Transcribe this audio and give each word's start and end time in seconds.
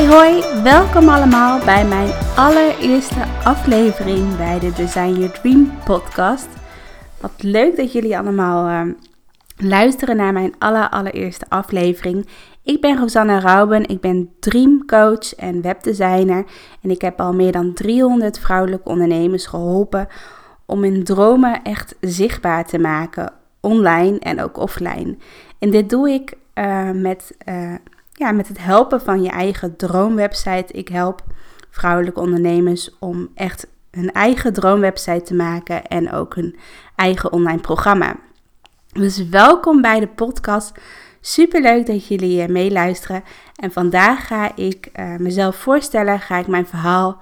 Hoi 0.00 0.12
hoi, 0.12 0.62
welkom 0.62 1.08
allemaal 1.08 1.64
bij 1.64 1.86
mijn 1.86 2.10
allereerste 2.36 3.24
aflevering 3.44 4.36
bij 4.36 4.58
de 4.58 4.72
Design 4.72 5.12
Your 5.12 5.30
Dream 5.32 5.72
podcast. 5.84 6.48
Wat 7.20 7.32
leuk 7.36 7.76
dat 7.76 7.92
jullie 7.92 8.18
allemaal 8.18 8.86
uh, 8.86 8.92
luisteren 9.56 10.16
naar 10.16 10.32
mijn 10.32 10.54
aller, 10.58 10.88
allereerste 10.88 11.44
aflevering. 11.48 12.26
Ik 12.62 12.80
ben 12.80 12.98
Rosanna 12.98 13.38
Rauben, 13.40 13.88
ik 13.88 14.00
ben 14.00 14.30
dreamcoach 14.38 15.34
en 15.34 15.62
webdesigner 15.62 16.44
en 16.82 16.90
ik 16.90 17.00
heb 17.00 17.20
al 17.20 17.34
meer 17.34 17.52
dan 17.52 17.74
300 17.74 18.38
vrouwelijke 18.38 18.88
ondernemers 18.88 19.46
geholpen 19.46 20.08
om 20.66 20.82
hun 20.82 21.04
dromen 21.04 21.62
echt 21.62 21.94
zichtbaar 22.00 22.66
te 22.66 22.78
maken, 22.78 23.32
online 23.60 24.18
en 24.18 24.42
ook 24.42 24.56
offline. 24.56 25.16
En 25.58 25.70
dit 25.70 25.90
doe 25.90 26.10
ik 26.10 26.34
uh, 26.54 26.90
met, 26.90 27.36
uh, 27.48 27.74
ja, 28.20 28.32
met 28.32 28.48
het 28.48 28.58
helpen 28.58 29.00
van 29.00 29.22
je 29.22 29.28
eigen 29.28 29.76
droomwebsite. 29.76 30.72
Ik 30.72 30.88
help 30.88 31.24
vrouwelijke 31.70 32.20
ondernemers 32.20 32.90
om 32.98 33.28
echt 33.34 33.66
hun 33.90 34.12
eigen 34.12 34.52
droomwebsite 34.52 35.22
te 35.22 35.34
maken 35.34 35.86
en 35.86 36.12
ook 36.12 36.34
hun 36.34 36.56
eigen 36.96 37.32
online 37.32 37.60
programma. 37.60 38.16
Dus 38.92 39.28
welkom 39.28 39.80
bij 39.80 40.00
de 40.00 40.08
podcast. 40.08 40.72
Super 41.20 41.62
leuk 41.62 41.86
dat 41.86 42.06
jullie 42.06 42.48
meeluisteren. 42.48 43.24
En 43.54 43.72
vandaag 43.72 44.26
ga 44.26 44.56
ik 44.56 44.90
uh, 44.94 45.16
mezelf 45.16 45.56
voorstellen, 45.56 46.20
ga 46.20 46.38
ik 46.38 46.46
mijn 46.46 46.66
verhaal 46.66 47.18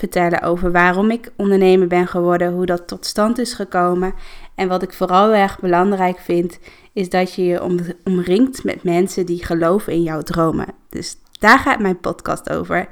vertellen 0.00 0.42
over 0.42 0.72
waarom 0.72 1.10
ik 1.10 1.32
ondernemer 1.36 1.86
ben 1.86 2.06
geworden, 2.06 2.52
hoe 2.52 2.66
dat 2.66 2.88
tot 2.88 3.06
stand 3.06 3.38
is 3.38 3.52
gekomen. 3.52 4.14
En 4.54 4.68
wat 4.68 4.82
ik 4.82 4.92
vooral 4.92 5.34
erg 5.34 5.60
belangrijk 5.60 6.18
vind, 6.18 6.58
is 6.92 7.08
dat 7.08 7.34
je 7.34 7.44
je 7.44 7.62
omringt 8.04 8.64
met 8.64 8.82
mensen 8.82 9.26
die 9.26 9.44
geloven 9.44 9.92
in 9.92 10.02
jouw 10.02 10.22
dromen. 10.22 10.66
Dus 10.88 11.16
daar 11.38 11.58
gaat 11.58 11.78
mijn 11.78 12.00
podcast 12.00 12.50
over. 12.50 12.88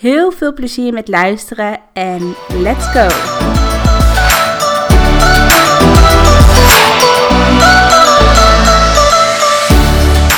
Heel 0.00 0.32
veel 0.32 0.52
plezier 0.52 0.92
met 0.92 1.08
luisteren 1.08 1.78
en 1.92 2.34
let's 2.48 2.86
go! 2.86 3.06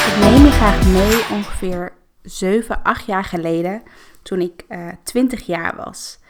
Ik 0.07 0.31
neem 0.31 0.45
je 0.45 0.51
graag 0.51 0.87
mee 0.87 1.39
ongeveer 1.39 1.93
7, 2.23 2.83
8 2.83 3.07
jaar 3.07 3.25
geleden, 3.25 3.83
toen 4.23 4.41
ik 4.41 4.65
uh, 4.69 4.89
eh, 4.89 4.95
20 5.03 5.47
jaar 5.47 5.77
was. 5.77 6.21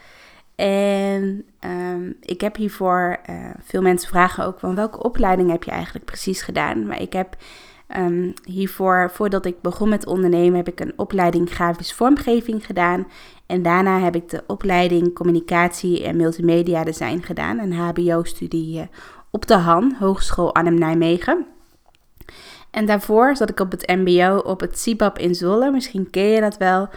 En 0.54 1.44
um, 1.64 2.16
ik 2.20 2.40
heb 2.40 2.56
hiervoor, 2.56 3.20
uh, 3.30 3.50
veel 3.62 3.82
mensen 3.82 4.08
vragen 4.08 4.44
ook 4.44 4.58
van 4.58 4.74
welke 4.74 5.02
opleiding 5.02 5.50
heb 5.50 5.64
je 5.64 5.70
eigenlijk 5.70 6.04
precies 6.04 6.42
gedaan? 6.42 6.86
Maar 6.86 7.00
ik 7.00 7.12
heb 7.12 7.36
um, 7.96 8.32
hiervoor, 8.44 9.10
voordat 9.12 9.46
ik 9.46 9.60
begon 9.60 9.88
met 9.88 10.06
ondernemen, 10.06 10.56
heb 10.56 10.68
ik 10.68 10.80
een 10.80 10.92
opleiding 10.96 11.50
grafisch 11.50 11.92
vormgeving 11.92 12.66
gedaan. 12.66 13.06
En 13.46 13.62
daarna 13.62 14.00
heb 14.00 14.14
ik 14.14 14.28
de 14.28 14.44
opleiding 14.46 15.14
communicatie 15.14 16.04
en 16.04 16.16
multimedia 16.16 16.84
design 16.84 17.20
gedaan. 17.22 17.58
Een 17.58 17.72
HBO-studie 17.72 18.78
uh, 18.78 18.86
op 19.30 19.46
de 19.46 19.54
Han, 19.54 19.94
Hogeschool 19.98 20.54
Arnhem-Nijmegen. 20.54 21.46
En 22.70 22.86
daarvoor 22.86 23.36
zat 23.36 23.50
ik 23.50 23.60
op 23.60 23.70
het 23.70 23.86
MBO 23.86 24.36
op 24.36 24.60
het 24.60 24.78
CIBAP 24.78 25.18
in 25.18 25.34
Zwolle. 25.34 25.70
Misschien 25.70 26.10
ken 26.10 26.26
je 26.26 26.40
dat 26.40 26.56
wel. 26.56 26.88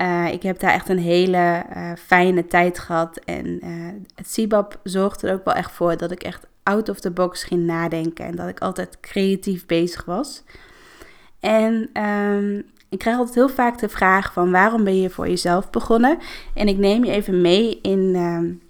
Uh, 0.00 0.32
ik 0.32 0.42
heb 0.42 0.58
daar 0.58 0.72
echt 0.72 0.88
een 0.88 0.98
hele 0.98 1.64
uh, 1.76 1.92
fijne 2.06 2.46
tijd 2.46 2.78
gehad. 2.78 3.20
En 3.24 3.46
uh, 3.46 3.88
het 4.14 4.30
CIBAP 4.30 4.80
zorgde 4.82 5.28
er 5.28 5.34
ook 5.34 5.44
wel 5.44 5.54
echt 5.54 5.72
voor 5.72 5.96
dat 5.96 6.10
ik 6.10 6.22
echt 6.22 6.46
out 6.62 6.88
of 6.88 7.00
the 7.00 7.10
box 7.10 7.44
ging 7.44 7.64
nadenken. 7.64 8.24
En 8.24 8.36
dat 8.36 8.48
ik 8.48 8.58
altijd 8.58 9.00
creatief 9.00 9.66
bezig 9.66 10.04
was. 10.04 10.42
En 11.40 12.02
um, 12.02 12.64
ik 12.88 12.98
krijg 12.98 13.16
altijd 13.16 13.34
heel 13.34 13.48
vaak 13.48 13.78
de 13.78 13.88
vraag 13.88 14.32
van 14.32 14.50
waarom 14.50 14.84
ben 14.84 15.00
je 15.00 15.10
voor 15.10 15.28
jezelf 15.28 15.70
begonnen? 15.70 16.18
En 16.54 16.68
ik 16.68 16.78
neem 16.78 17.04
je 17.04 17.12
even 17.12 17.40
mee 17.40 17.78
in, 17.82 18.14
um, 18.16 18.62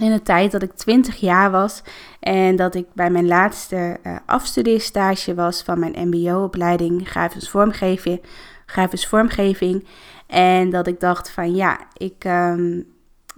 in 0.00 0.12
de 0.12 0.22
tijd 0.22 0.52
dat 0.52 0.62
ik 0.62 0.72
20 0.72 1.16
jaar 1.16 1.50
was. 1.50 1.82
En 2.20 2.56
dat 2.56 2.74
ik 2.74 2.86
bij 2.92 3.10
mijn 3.10 3.26
laatste 3.26 3.98
afstudeerstage 4.26 5.34
was 5.34 5.62
van 5.62 5.78
mijn 5.78 6.08
mbo-opleiding 6.08 7.08
grafisch 7.08 7.50
vormgeving. 7.50 8.22
Grafisch 8.66 9.06
vormgeving. 9.06 9.84
En 10.30 10.70
dat 10.70 10.86
ik 10.86 11.00
dacht 11.00 11.30
van 11.30 11.54
ja, 11.54 11.78
ik, 11.96 12.24
um, 12.24 12.86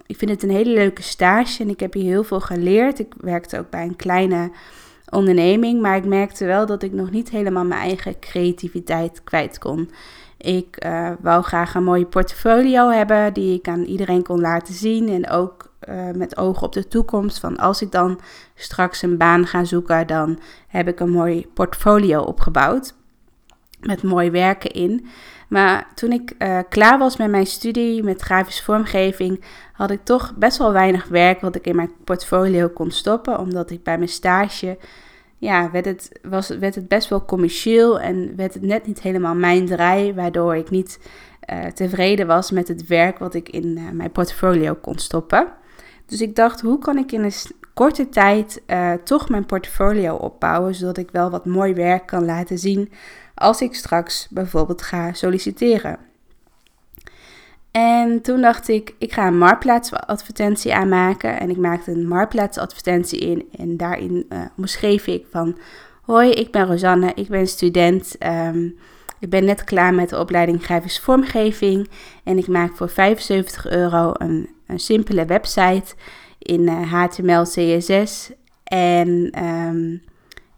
ik 0.07 0.17
vind 0.17 0.31
het 0.31 0.43
een 0.43 0.51
hele 0.51 0.73
leuke 0.73 1.03
stage 1.03 1.63
en 1.63 1.69
ik 1.69 1.81
heb 1.81 1.93
hier 1.93 2.05
heel 2.05 2.25
veel 2.25 2.41
geleerd. 2.41 2.99
Ik 2.99 3.15
werkte 3.17 3.59
ook 3.59 3.71
bij 3.71 3.85
een 3.85 3.97
kleine 3.97 4.51
onderneming, 5.11 5.81
maar 5.81 5.97
ik 5.97 6.05
merkte 6.05 6.45
wel 6.45 6.67
dat 6.67 6.83
ik 6.83 6.93
nog 6.93 7.11
niet 7.11 7.31
helemaal 7.31 7.65
mijn 7.65 7.81
eigen 7.81 8.19
creativiteit 8.19 9.25
kwijt 9.25 9.59
kon. 9.59 9.91
Ik 10.37 10.85
uh, 10.87 11.11
wou 11.21 11.43
graag 11.43 11.75
een 11.75 11.85
mooie 11.85 12.07
portfolio 12.07 12.89
hebben 12.89 13.33
die 13.33 13.59
ik 13.59 13.69
aan 13.69 13.85
iedereen 13.85 14.23
kon 14.23 14.41
laten 14.41 14.75
zien 14.75 15.09
en 15.09 15.31
ook 15.31 15.71
uh, 15.89 16.11
met 16.11 16.37
oog 16.37 16.63
op 16.63 16.73
de 16.73 16.89
toekomst. 16.89 17.41
Van 17.41 17.57
als 17.57 17.83
ik 17.83 17.91
dan 17.91 18.21
straks 18.55 19.03
een 19.03 19.17
baan 19.17 19.47
ga 19.47 19.65
zoeken, 19.65 20.07
dan 20.07 20.39
heb 20.69 20.89
ik 20.89 21.01
een 21.01 21.11
mooi 21.11 21.47
portfolio 21.55 22.21
opgebouwd 22.21 22.95
met 23.83 24.03
mooi 24.03 24.31
werken 24.31 24.71
in. 24.71 25.07
Maar 25.49 25.87
toen 25.95 26.13
ik 26.13 26.35
uh, 26.39 26.59
klaar 26.69 26.99
was 26.99 27.17
met 27.17 27.31
mijn 27.31 27.47
studie 27.47 28.03
met 28.03 28.23
grafische 28.23 28.63
vormgeving, 28.63 29.41
had 29.73 29.91
ik 29.91 30.05
toch 30.05 30.35
best 30.37 30.59
wel 30.59 30.73
weinig 30.73 31.09
werk 31.09 31.41
wat 31.41 31.55
ik 31.55 31.67
in 31.67 31.77
mijn 31.77 31.93
portfolio 32.05 32.69
kon 32.69 32.91
stoppen. 32.91 33.39
Omdat 33.39 33.71
ik 33.71 33.83
bij 33.83 33.97
mijn 33.97 34.09
stage, 34.09 34.79
ja, 35.39 35.71
werd 35.71 35.85
het, 35.85 36.21
was, 36.23 36.49
werd 36.49 36.75
het 36.75 36.89
best 36.89 37.09
wel 37.09 37.25
commercieel 37.25 38.01
en 38.01 38.37
werd 38.37 38.55
het 38.55 38.63
net 38.63 38.87
niet 38.87 39.01
helemaal 39.01 39.35
mijn 39.35 39.67
draai. 39.67 40.15
Waardoor 40.15 40.57
ik 40.57 40.71
niet 40.71 40.99
uh, 41.53 41.65
tevreden 41.65 42.27
was 42.27 42.51
met 42.51 42.69
het 42.69 42.87
werk 42.87 43.19
wat 43.19 43.35
ik 43.35 43.49
in 43.49 43.79
uh, 43.79 43.91
mijn 43.91 44.13
portfolio 44.13 44.75
kon 44.75 44.99
stoppen. 44.99 45.47
Dus 46.07 46.21
ik 46.21 46.37
dacht, 46.37 46.61
hoe 46.61 46.79
kan 46.79 46.99
ik 46.99 47.13
in 47.13 47.23
een 47.23 47.33
korte 47.75 48.09
tijd 48.09 48.63
toch 49.05 49.29
mijn 49.29 49.47
portfolio 49.47 50.15
opbouwen, 50.15 50.75
zodat 50.75 50.97
ik 50.97 51.11
wel 51.11 51.31
wat 51.31 51.47
mooi 51.47 51.75
werk 51.75 52.07
kan 52.07 52.25
laten 52.25 52.59
zien 52.59 52.91
als 53.43 53.61
ik 53.61 53.75
straks 53.75 54.27
bijvoorbeeld 54.31 54.83
ga 54.83 55.13
solliciteren. 55.13 55.99
En 57.71 58.21
toen 58.21 58.41
dacht 58.41 58.69
ik, 58.69 58.95
ik 58.99 59.13
ga 59.13 59.27
een 59.27 59.39
marktplaatsadvertentie 59.39 60.75
aanmaken. 60.75 61.41
En 61.41 61.51
ik 61.51 61.57
maakte 61.57 61.91
een 61.91 62.09
marktplaatsadvertentie 62.09 63.19
in. 63.19 63.49
En 63.57 63.77
daarin 63.77 64.27
uh, 64.29 64.39
omschreef 64.57 65.07
ik 65.07 65.27
van... 65.31 65.59
Hoi, 66.03 66.31
ik 66.31 66.51
ben 66.51 66.67
Rosanne, 66.67 67.13
ik 67.15 67.29
ben 67.29 67.47
student. 67.47 68.17
Um, 68.27 68.79
ik 69.19 69.31
ben 69.31 69.45
net 69.45 69.65
klaar 69.65 69.95
met 69.95 70.09
de 70.09 70.19
opleiding 70.19 70.65
grafisch 70.65 71.01
vormgeving. 71.01 71.89
En 72.25 72.39
ik 72.39 72.47
maak 72.47 72.77
voor 72.77 72.89
75 72.89 73.71
euro 73.71 74.11
een, 74.13 74.49
een 74.67 74.81
simpele 74.81 75.25
website 75.25 75.95
in 76.39 76.69
HTML, 76.69 77.43
CSS. 77.43 78.31
En 78.65 79.45
um, 79.45 80.03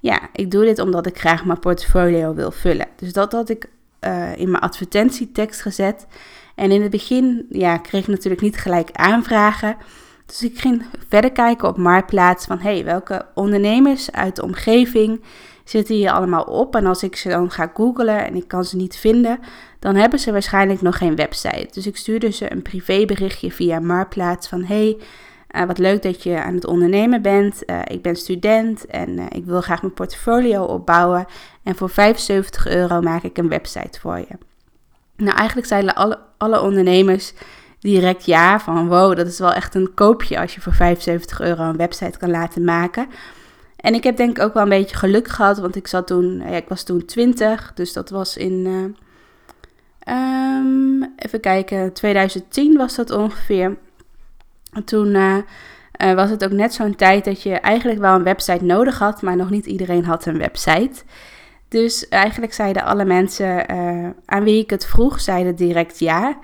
ja, 0.05 0.21
ik 0.33 0.51
doe 0.51 0.65
dit 0.65 0.79
omdat 0.79 1.07
ik 1.07 1.19
graag 1.19 1.45
mijn 1.45 1.59
portfolio 1.59 2.35
wil 2.35 2.51
vullen. 2.51 2.87
Dus 2.97 3.13
dat 3.13 3.33
had 3.33 3.49
ik 3.49 3.69
uh, 4.01 4.37
in 4.37 4.51
mijn 4.51 4.63
advertentietekst 4.63 5.61
gezet. 5.61 6.07
En 6.55 6.71
in 6.71 6.83
het 6.83 6.91
begin 6.91 7.47
ja, 7.51 7.77
kreeg 7.77 8.03
ik 8.03 8.09
natuurlijk 8.09 8.43
niet 8.43 8.57
gelijk 8.57 8.91
aanvragen. 8.93 9.77
Dus 10.27 10.43
ik 10.43 10.59
ging 10.59 10.83
verder 11.09 11.33
kijken 11.33 11.69
op 11.69 11.77
Marktplaats 11.77 12.47
van 12.47 12.59
hey, 12.59 12.85
welke 12.85 13.27
ondernemers 13.35 14.13
uit 14.13 14.37
de 14.37 14.43
omgeving 14.43 15.21
zitten 15.65 15.95
hier 15.95 16.11
allemaal 16.11 16.45
op. 16.45 16.77
En 16.77 16.87
als 16.87 17.03
ik 17.03 17.17
ze 17.17 17.29
dan 17.29 17.51
ga 17.51 17.71
googlen 17.75 18.27
en 18.27 18.35
ik 18.35 18.49
kan 18.49 18.65
ze 18.65 18.77
niet 18.77 18.97
vinden, 18.97 19.39
dan 19.79 19.95
hebben 19.95 20.19
ze 20.19 20.33
waarschijnlijk 20.33 20.81
nog 20.81 20.97
geen 20.97 21.17
website. 21.17 21.69
Dus 21.73 21.87
ik 21.87 21.97
stuurde 21.97 22.33
ze 22.33 22.53
een 22.53 22.63
privéberichtje 22.63 23.51
via 23.51 23.81
Marktplaats 23.81 24.49
van 24.49 24.65
hey, 24.65 24.97
uh, 25.57 25.65
wat 25.65 25.79
leuk 25.79 26.03
dat 26.03 26.23
je 26.23 26.43
aan 26.43 26.55
het 26.55 26.67
ondernemen 26.67 27.23
bent. 27.23 27.63
Uh, 27.67 27.81
ik 27.85 28.03
ben 28.03 28.17
student 28.17 28.87
en 28.87 29.19
uh, 29.19 29.25
ik 29.29 29.45
wil 29.45 29.61
graag 29.61 29.81
mijn 29.81 29.95
portfolio 29.95 30.65
opbouwen. 30.65 31.27
En 31.63 31.77
voor 31.77 31.91
75 31.91 32.67
euro 32.69 33.01
maak 33.01 33.23
ik 33.23 33.39
een 33.39 33.49
website 33.49 34.01
voor 34.01 34.19
je. 34.19 34.39
Nou, 35.17 35.37
eigenlijk 35.37 35.69
zeiden 35.69 35.95
alle, 35.95 36.19
alle 36.37 36.61
ondernemers 36.61 37.33
direct 37.79 38.25
ja. 38.25 38.61
Van 38.61 38.89
wow, 38.89 39.17
dat 39.17 39.27
is 39.27 39.39
wel 39.39 39.53
echt 39.53 39.75
een 39.75 39.95
koopje 39.95 40.41
als 40.41 40.55
je 40.55 40.61
voor 40.61 40.75
75 40.75 41.41
euro 41.41 41.63
een 41.63 41.77
website 41.77 42.19
kan 42.19 42.31
laten 42.31 42.65
maken. 42.65 43.07
En 43.77 43.95
ik 43.95 44.05
heb 44.05 44.17
denk 44.17 44.37
ik 44.37 44.45
ook 44.45 44.55
wel 44.55 44.63
een 44.63 44.69
beetje 44.69 44.97
geluk 44.97 45.29
gehad, 45.29 45.59
want 45.59 45.77
ik 45.77 45.87
zat 45.87 46.07
toen, 46.07 46.41
ik 46.41 46.69
was 46.69 46.83
toen 46.83 47.05
20, 47.05 47.73
dus 47.75 47.93
dat 47.93 48.11
was 48.11 48.37
in, 48.37 48.67
um, 50.09 51.13
even 51.17 51.41
kijken, 51.41 51.93
2010 51.93 52.77
was 52.77 52.95
dat 52.95 53.11
ongeveer. 53.11 53.77
Toen 54.85 55.07
uh, 55.07 55.37
uh, 56.03 56.15
was 56.15 56.31
het 56.31 56.45
ook 56.45 56.51
net 56.51 56.75
zo'n 56.75 56.95
tijd 56.95 57.25
dat 57.25 57.43
je 57.43 57.55
eigenlijk 57.55 58.01
wel 58.01 58.15
een 58.15 58.23
website 58.23 58.65
nodig 58.65 58.99
had, 58.99 59.23
maar 59.23 59.37
nog 59.37 59.51
niet 59.51 59.67
iedereen 59.67 60.05
had 60.05 60.27
een 60.27 60.39
website. 60.39 61.03
Dus 61.69 62.09
eigenlijk 62.09 62.53
zeiden 62.53 62.85
alle 62.85 63.05
mensen 63.05 63.73
uh, 63.75 64.09
aan 64.27 64.45
wie 64.45 64.63
ik 64.63 64.71
het 64.71 64.87
vroeg, 64.87 65.21
zeiden 65.21 65.55
direct 65.55 65.99
ja. 65.99 66.39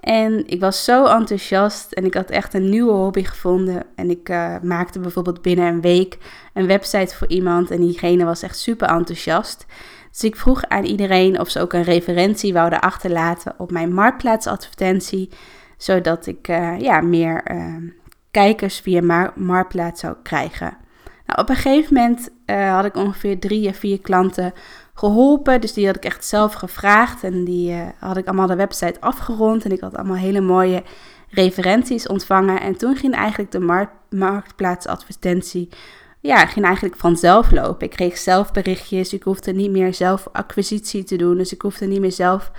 En 0.00 0.46
ik 0.46 0.60
was 0.60 0.84
zo 0.84 1.04
enthousiast 1.06 1.92
en 1.92 2.04
ik 2.04 2.14
had 2.14 2.30
echt 2.30 2.54
een 2.54 2.68
nieuwe 2.68 2.92
hobby 2.92 3.24
gevonden. 3.24 3.82
En 3.94 4.10
ik 4.10 4.28
maakte 4.62 5.00
bijvoorbeeld 5.00 5.42
binnen 5.42 5.66
een 5.66 5.80
week 5.80 6.18
een 6.54 6.66
website 6.66 7.16
voor 7.16 7.28
iemand 7.28 7.70
en 7.70 7.80
diegene 7.80 8.24
was 8.24 8.42
echt 8.42 8.58
super 8.58 8.88
enthousiast. 8.88 9.66
Dus 10.10 10.24
ik 10.24 10.36
vroeg 10.36 10.64
aan 10.64 10.84
iedereen 10.84 11.40
of 11.40 11.50
ze 11.50 11.60
ook 11.60 11.72
een 11.72 11.82
referentie 11.82 12.52
wouden 12.52 12.80
achterlaten 12.80 13.54
op 13.58 13.70
mijn 13.70 13.94
marktplaatsadvertentie, 13.94 15.28
zodat 15.82 16.26
ik 16.26 16.48
uh, 16.48 16.78
ja, 16.78 17.00
meer 17.00 17.52
uh, 17.52 17.76
kijkers 18.30 18.78
via 18.78 19.02
mar 19.02 19.32
marktplaats 19.36 20.00
zou 20.00 20.14
krijgen. 20.22 20.76
Nou, 21.26 21.40
op 21.40 21.48
een 21.48 21.54
gegeven 21.56 21.94
moment 21.94 22.30
uh, 22.46 22.74
had 22.74 22.84
ik 22.84 22.96
ongeveer 22.96 23.38
drie 23.38 23.68
of 23.68 23.76
vier 23.76 24.00
klanten 24.00 24.52
geholpen, 24.94 25.60
dus 25.60 25.72
die 25.72 25.86
had 25.86 25.96
ik 25.96 26.04
echt 26.04 26.24
zelf 26.24 26.52
gevraagd 26.52 27.24
en 27.24 27.44
die 27.44 27.76
had 27.98 28.16
ik 28.16 28.26
allemaal 28.26 28.46
de 28.46 28.56
website 28.56 29.00
afgerond 29.00 29.64
en 29.64 29.72
ik 29.72 29.80
had 29.80 29.96
allemaal 29.96 30.16
hele 30.16 30.40
mooie 30.40 30.82
referenties 31.28 32.06
ontvangen. 32.06 32.60
En 32.60 32.76
toen 32.76 32.96
ging 32.96 33.14
eigenlijk 33.14 33.52
de 33.52 33.60
markt 33.60 33.92
marktplaatsadvertentie 34.10 35.68
ja, 36.20 36.46
ging 36.46 36.66
eigenlijk 36.66 36.96
vanzelf 36.96 37.50
lopen. 37.50 37.86
Ik 37.86 37.92
kreeg 37.92 38.18
zelf 38.18 38.52
berichtjes. 38.52 39.12
Ik 39.12 39.22
hoefde 39.22 39.52
niet 39.52 39.70
meer 39.70 39.94
zelf 39.94 40.28
acquisitie 40.32 41.04
te 41.04 41.16
doen. 41.16 41.36
Dus 41.36 41.52
ik 41.52 41.62
hoefde 41.62 41.86
niet 41.86 42.00
meer 42.00 42.12
zelf 42.12 42.50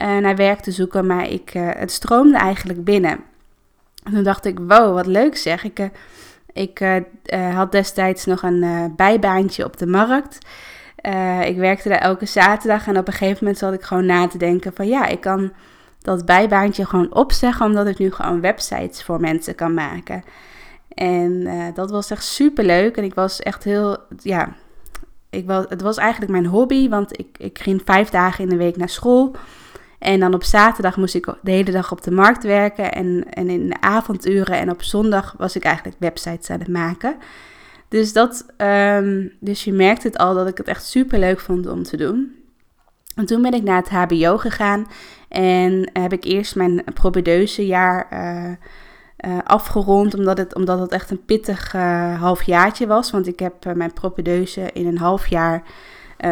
naar 0.00 0.36
werk 0.36 0.60
te 0.60 0.70
zoeken. 0.70 1.06
Maar 1.06 1.28
ik, 1.28 1.54
uh, 1.54 1.68
het 1.72 1.92
stroomde 1.92 2.38
eigenlijk 2.38 2.84
binnen. 2.84 3.20
En 4.04 4.12
toen 4.12 4.22
dacht 4.22 4.44
ik, 4.44 4.58
wow, 4.58 4.94
wat 4.94 5.06
leuk 5.06 5.36
zeg. 5.36 5.64
Ik, 5.64 5.78
uh, 5.78 5.86
ik 6.52 6.82
had 7.52 7.72
destijds 7.72 8.24
nog 8.24 8.42
een 8.42 8.92
bijbaantje 8.96 9.64
op 9.64 9.76
de 9.76 9.86
markt. 9.86 10.38
ik 11.44 11.56
werkte 11.56 11.88
daar 11.88 11.98
elke 11.98 12.26
zaterdag. 12.26 12.86
En 12.86 12.98
op 12.98 13.06
een 13.06 13.12
gegeven 13.12 13.38
moment 13.40 13.58
zat 13.58 13.72
ik 13.72 13.82
gewoon 13.82 14.06
na 14.06 14.26
te 14.26 14.38
denken 14.38 14.72
van 14.74 14.88
ja, 14.88 15.06
ik 15.06 15.20
kan 15.20 15.52
dat 15.98 16.24
bijbaantje 16.24 16.86
gewoon 16.86 17.14
opzeggen. 17.14 17.66
Omdat 17.66 17.86
ik 17.86 17.98
nu 17.98 18.12
gewoon 18.12 18.40
websites 18.40 19.02
voor 19.02 19.20
mensen 19.20 19.54
kan 19.54 19.74
maken. 19.74 20.22
En 20.94 21.48
dat 21.74 21.90
was 21.90 22.10
echt 22.10 22.24
super 22.24 22.64
leuk. 22.64 22.96
En 22.96 23.04
ik 23.04 23.14
was 23.14 23.40
echt 23.40 23.64
heel, 23.64 23.96
ja, 24.16 24.54
ik 25.30 25.46
was, 25.46 25.64
het 25.68 25.82
was 25.82 25.96
eigenlijk 25.96 26.32
mijn 26.32 26.46
hobby. 26.46 26.88
Want 26.88 27.18
ik, 27.18 27.36
ik 27.38 27.58
ging 27.58 27.82
vijf 27.84 28.08
dagen 28.08 28.44
in 28.44 28.50
de 28.50 28.56
week 28.56 28.76
naar 28.76 28.88
school. 28.88 29.34
En 30.00 30.20
dan 30.20 30.34
op 30.34 30.44
zaterdag 30.44 30.96
moest 30.96 31.14
ik 31.14 31.34
de 31.42 31.50
hele 31.50 31.70
dag 31.70 31.92
op 31.92 32.02
de 32.02 32.10
markt 32.10 32.42
werken. 32.42 32.92
En, 32.92 33.24
en 33.30 33.48
in 33.48 33.68
de 33.68 33.80
avonduren 33.80 34.58
en 34.58 34.70
op 34.70 34.82
zondag 34.82 35.34
was 35.38 35.56
ik 35.56 35.64
eigenlijk 35.64 35.96
websites 35.98 36.50
aan 36.50 36.58
het 36.58 36.68
maken. 36.68 37.16
Dus, 37.88 38.12
dat, 38.12 38.46
um, 38.56 39.32
dus 39.40 39.64
je 39.64 39.72
merkt 39.72 40.02
het 40.02 40.18
al 40.18 40.34
dat 40.34 40.48
ik 40.48 40.56
het 40.56 40.68
echt 40.68 40.84
super 40.84 41.18
leuk 41.18 41.40
vond 41.40 41.66
om 41.66 41.82
te 41.82 41.96
doen. 41.96 42.34
En 43.14 43.26
toen 43.26 43.42
ben 43.42 43.52
ik 43.52 43.62
naar 43.62 43.76
het 43.76 43.88
HBO 43.88 44.36
gegaan. 44.36 44.86
En 45.28 45.90
heb 45.92 46.12
ik 46.12 46.24
eerst 46.24 46.56
mijn 46.56 46.84
jaar 47.56 48.08
uh, 48.12 48.50
uh, 49.30 49.38
afgerond, 49.44 50.14
omdat 50.14 50.38
het, 50.38 50.54
omdat 50.54 50.80
het 50.80 50.92
echt 50.92 51.10
een 51.10 51.24
pittig 51.24 51.74
uh, 51.74 52.20
halfjaartje 52.20 52.86
was. 52.86 53.10
Want 53.10 53.26
ik 53.26 53.38
heb 53.38 53.74
mijn 53.74 53.92
propedeuse 53.92 54.70
in 54.72 54.86
een 54.86 54.98
half 54.98 55.26
jaar 55.26 55.62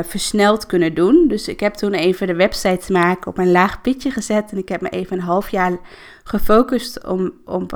versneld 0.02 0.66
kunnen 0.66 0.94
doen. 0.94 1.28
Dus 1.28 1.48
ik 1.48 1.60
heb 1.60 1.74
toen 1.74 1.92
even 1.92 2.26
de 2.26 2.34
websites 2.34 2.88
maken 2.88 3.26
op 3.26 3.38
een 3.38 3.50
laag 3.50 3.80
pitje 3.80 4.10
gezet. 4.10 4.50
En 4.50 4.58
ik 4.58 4.68
heb 4.68 4.80
me 4.80 4.88
even 4.88 5.16
een 5.16 5.22
half 5.22 5.48
jaar 5.48 5.78
gefocust, 6.24 7.06
om, 7.06 7.32
om, 7.44 7.66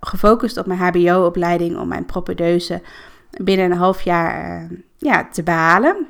gefocust 0.00 0.56
op 0.56 0.66
mijn 0.66 0.78
HBO-opleiding 0.78 1.78
om 1.78 1.88
mijn 1.88 2.06
propedeuse 2.06 2.82
binnen 3.30 3.70
een 3.70 3.76
half 3.76 4.02
jaar 4.02 4.68
ja, 4.98 5.28
te 5.32 5.42
behalen. 5.42 6.06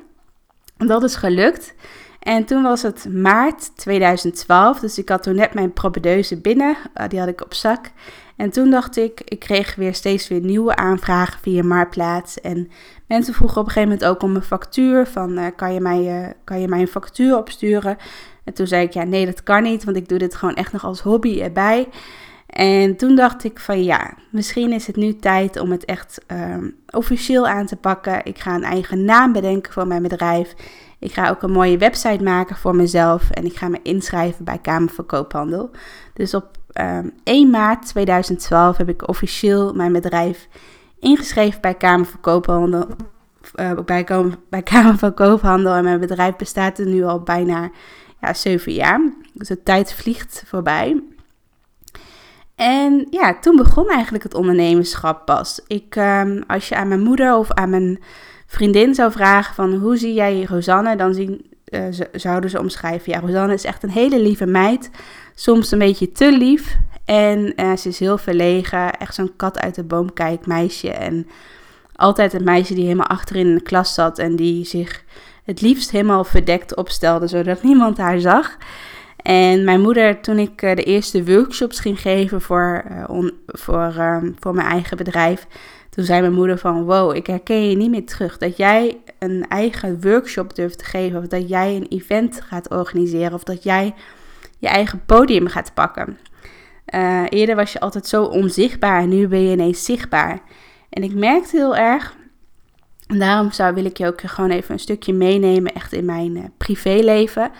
Dat 0.77 1.03
is 1.03 1.15
gelukt. 1.15 1.73
En 2.19 2.45
toen 2.45 2.63
was 2.63 2.81
het 2.81 3.13
maart 3.13 3.77
2012, 3.77 4.79
dus 4.79 4.97
ik 4.97 5.09
had 5.09 5.23
toen 5.23 5.35
net 5.35 5.53
mijn 5.53 5.73
propedeuse 5.73 6.37
binnen, 6.37 6.77
die 7.07 7.19
had 7.19 7.27
ik 7.27 7.41
op 7.41 7.53
zak. 7.53 7.91
En 8.39 8.49
toen 8.49 8.69
dacht 8.69 8.97
ik, 8.97 9.21
ik 9.25 9.39
kreeg 9.39 9.75
weer 9.75 9.93
steeds 9.93 10.27
weer 10.27 10.41
nieuwe 10.41 10.75
aanvragen 10.75 11.39
via 11.39 11.63
Marktplaats. 11.63 12.41
En 12.41 12.69
mensen 13.07 13.33
vroegen 13.33 13.57
op 13.61 13.65
een 13.65 13.71
gegeven 13.71 13.95
moment 13.95 14.09
ook 14.09 14.23
om 14.23 14.35
een 14.35 14.41
factuur. 14.41 15.07
Van, 15.07 15.37
uh, 15.37 15.45
kan, 15.55 15.73
je 15.73 15.79
mij, 15.79 16.21
uh, 16.21 16.27
kan 16.43 16.61
je 16.61 16.67
mij 16.67 16.79
een 16.79 16.87
factuur 16.87 17.37
opsturen? 17.37 17.97
En 18.43 18.53
toen 18.53 18.67
zei 18.67 18.85
ik, 18.85 18.93
ja 18.93 19.03
nee 19.03 19.25
dat 19.25 19.43
kan 19.43 19.63
niet, 19.63 19.83
want 19.83 19.97
ik 19.97 20.09
doe 20.09 20.17
dit 20.17 20.35
gewoon 20.35 20.55
echt 20.55 20.71
nog 20.71 20.83
als 20.83 21.01
hobby 21.01 21.41
erbij. 21.41 21.87
En 22.45 22.95
toen 22.95 23.15
dacht 23.15 23.43
ik 23.43 23.59
van 23.59 23.83
ja, 23.83 24.13
misschien 24.31 24.71
is 24.71 24.87
het 24.87 24.95
nu 24.95 25.15
tijd 25.15 25.59
om 25.59 25.71
het 25.71 25.85
echt 25.85 26.21
um, 26.27 26.75
officieel 26.89 27.47
aan 27.47 27.65
te 27.65 27.75
pakken. 27.75 28.25
Ik 28.25 28.39
ga 28.39 28.55
een 28.55 28.63
eigen 28.63 29.05
naam 29.05 29.31
bedenken 29.31 29.73
voor 29.73 29.87
mijn 29.87 30.01
bedrijf. 30.01 30.53
Ik 30.99 31.13
ga 31.13 31.29
ook 31.29 31.41
een 31.41 31.51
mooie 31.51 31.77
website 31.77 32.23
maken 32.23 32.55
voor 32.55 32.75
mezelf 32.75 33.29
en 33.29 33.45
ik 33.45 33.57
ga 33.57 33.67
me 33.67 33.79
inschrijven 33.83 34.45
bij 34.45 34.59
Kamer 34.61 34.89
van 34.89 35.05
Koophandel. 35.05 35.69
Dus 36.13 36.33
op 36.33 36.58
um, 36.79 36.85
ehm, 36.85 37.09
1 37.23 37.49
maart 37.49 37.85
2012 37.87 38.77
heb 38.77 38.89
ik 38.89 39.07
officieel 39.07 39.73
mijn 39.73 39.91
bedrijf 39.91 40.47
ingeschreven 40.99 41.61
bij 41.61 41.73
Kamer 41.73 42.05
van 42.05 42.19
Koophandel. 42.19 42.87
Uh, 43.55 43.79
bij, 43.85 44.05
bij 44.49 44.63
Kamer 44.63 44.97
van 44.97 45.13
Koophandel 45.13 45.73
en 45.73 45.83
mijn 45.83 45.99
bedrijf 45.99 46.35
bestaat 46.35 46.79
er 46.79 46.85
nu 46.85 47.03
al 47.03 47.19
bijna 47.19 47.71
ja, 48.21 48.33
7 48.33 48.73
jaar. 48.73 49.01
Dus 49.33 49.47
de 49.47 49.63
tijd 49.63 49.93
vliegt 49.93 50.43
voorbij. 50.45 51.03
En 52.55 53.07
ja, 53.09 53.39
toen 53.39 53.55
begon 53.55 53.89
eigenlijk 53.89 54.23
het 54.23 54.33
ondernemerschap 54.33 55.25
pas. 55.25 55.61
Ik, 55.67 55.95
um, 55.95 56.43
als 56.47 56.69
je 56.69 56.75
aan 56.75 56.87
mijn 56.87 57.03
moeder 57.03 57.35
of 57.35 57.51
aan 57.51 57.69
mijn 57.69 57.99
vriendin 58.45 58.95
zou 58.95 59.11
vragen 59.11 59.55
van 59.55 59.73
hoe 59.73 59.97
zie 59.97 60.13
jij 60.13 60.43
Rosanne, 60.43 60.95
dan 60.95 61.13
zien, 61.13 61.48
uh, 61.69 61.81
zouden 62.11 62.49
ze 62.49 62.59
omschrijven. 62.59 63.11
Ja, 63.11 63.19
Rosanne 63.19 63.53
is 63.53 63.63
echt 63.63 63.83
een 63.83 63.89
hele 63.89 64.21
lieve 64.21 64.45
meid. 64.45 64.89
Soms 65.35 65.71
een 65.71 65.79
beetje 65.79 66.11
te 66.11 66.31
lief. 66.31 66.77
En 67.05 67.53
uh, 67.55 67.75
ze 67.75 67.89
is 67.89 67.99
heel 67.99 68.17
verlegen. 68.17 68.97
Echt 68.97 69.15
zo'n 69.15 69.35
kat 69.35 69.59
uit 69.59 69.75
de 69.75 69.83
boom 69.83 70.13
kijkt 70.13 70.45
meisje. 70.45 70.91
En 70.91 71.27
altijd 71.95 72.33
een 72.33 72.43
meisje 72.43 72.73
die 72.73 72.83
helemaal 72.83 73.07
achterin 73.07 73.47
in 73.47 73.55
de 73.55 73.61
klas 73.61 73.93
zat. 73.93 74.19
En 74.19 74.35
die 74.35 74.65
zich 74.65 75.03
het 75.43 75.61
liefst 75.61 75.91
helemaal 75.91 76.23
verdekt 76.23 76.75
opstelde, 76.75 77.27
zodat 77.27 77.63
niemand 77.69 77.97
haar 77.97 78.19
zag. 78.19 78.57
En 79.21 79.63
mijn 79.63 79.81
moeder, 79.81 80.21
toen 80.21 80.39
ik 80.39 80.61
uh, 80.61 80.75
de 80.75 80.83
eerste 80.83 81.25
workshops 81.25 81.79
ging 81.79 82.01
geven 82.01 82.41
voor, 82.41 82.83
on, 83.07 83.33
voor, 83.45 83.93
ehm, 83.97 84.31
voor 84.39 84.55
mijn 84.55 84.67
eigen 84.67 84.97
bedrijf, 84.97 85.47
toen 85.89 86.03
zei 86.03 86.21
mijn 86.21 86.33
moeder 86.33 86.57
van, 86.57 86.83
wow, 86.83 87.15
ik 87.15 87.27
herken 87.27 87.69
je 87.69 87.75
niet 87.75 87.89
meer 87.89 88.05
terug. 88.05 88.37
Dat 88.37 88.57
jij 88.57 88.97
een 89.19 89.45
eigen 89.47 90.01
workshop 90.01 90.55
durft 90.55 90.77
te 90.77 90.85
geven, 90.85 91.19
of 91.19 91.27
dat 91.27 91.49
jij 91.49 91.75
een 91.75 91.87
event 91.89 92.41
gaat 92.41 92.69
organiseren, 92.69 93.33
of 93.33 93.43
dat 93.43 93.63
jij 93.63 93.93
je 94.57 94.67
eigen 94.67 95.05
podium 95.05 95.47
gaat 95.47 95.73
pakken. 95.73 96.17
Uh, 96.95 97.23
eerder 97.29 97.55
was 97.55 97.73
je 97.73 97.79
altijd 97.79 98.07
zo 98.07 98.23
onzichtbaar 98.23 99.01
en 99.01 99.09
nu 99.09 99.27
ben 99.27 99.41
je 99.41 99.51
ineens 99.51 99.85
zichtbaar. 99.85 100.41
En 100.89 101.03
ik 101.03 101.13
merkte 101.13 101.57
heel 101.57 101.75
erg, 101.75 102.15
en 103.07 103.19
daarom 103.19 103.51
zou, 103.51 103.73
wil 103.73 103.85
ik 103.85 103.97
je 103.97 104.07
ook 104.07 104.21
gewoon 104.21 104.49
even 104.49 104.73
een 104.73 104.79
stukje 104.79 105.13
meenemen, 105.13 105.73
echt 105.73 105.93
in 105.93 106.05
mijn 106.05 106.35
uh, 106.35 106.43
privéleven. 106.57 107.51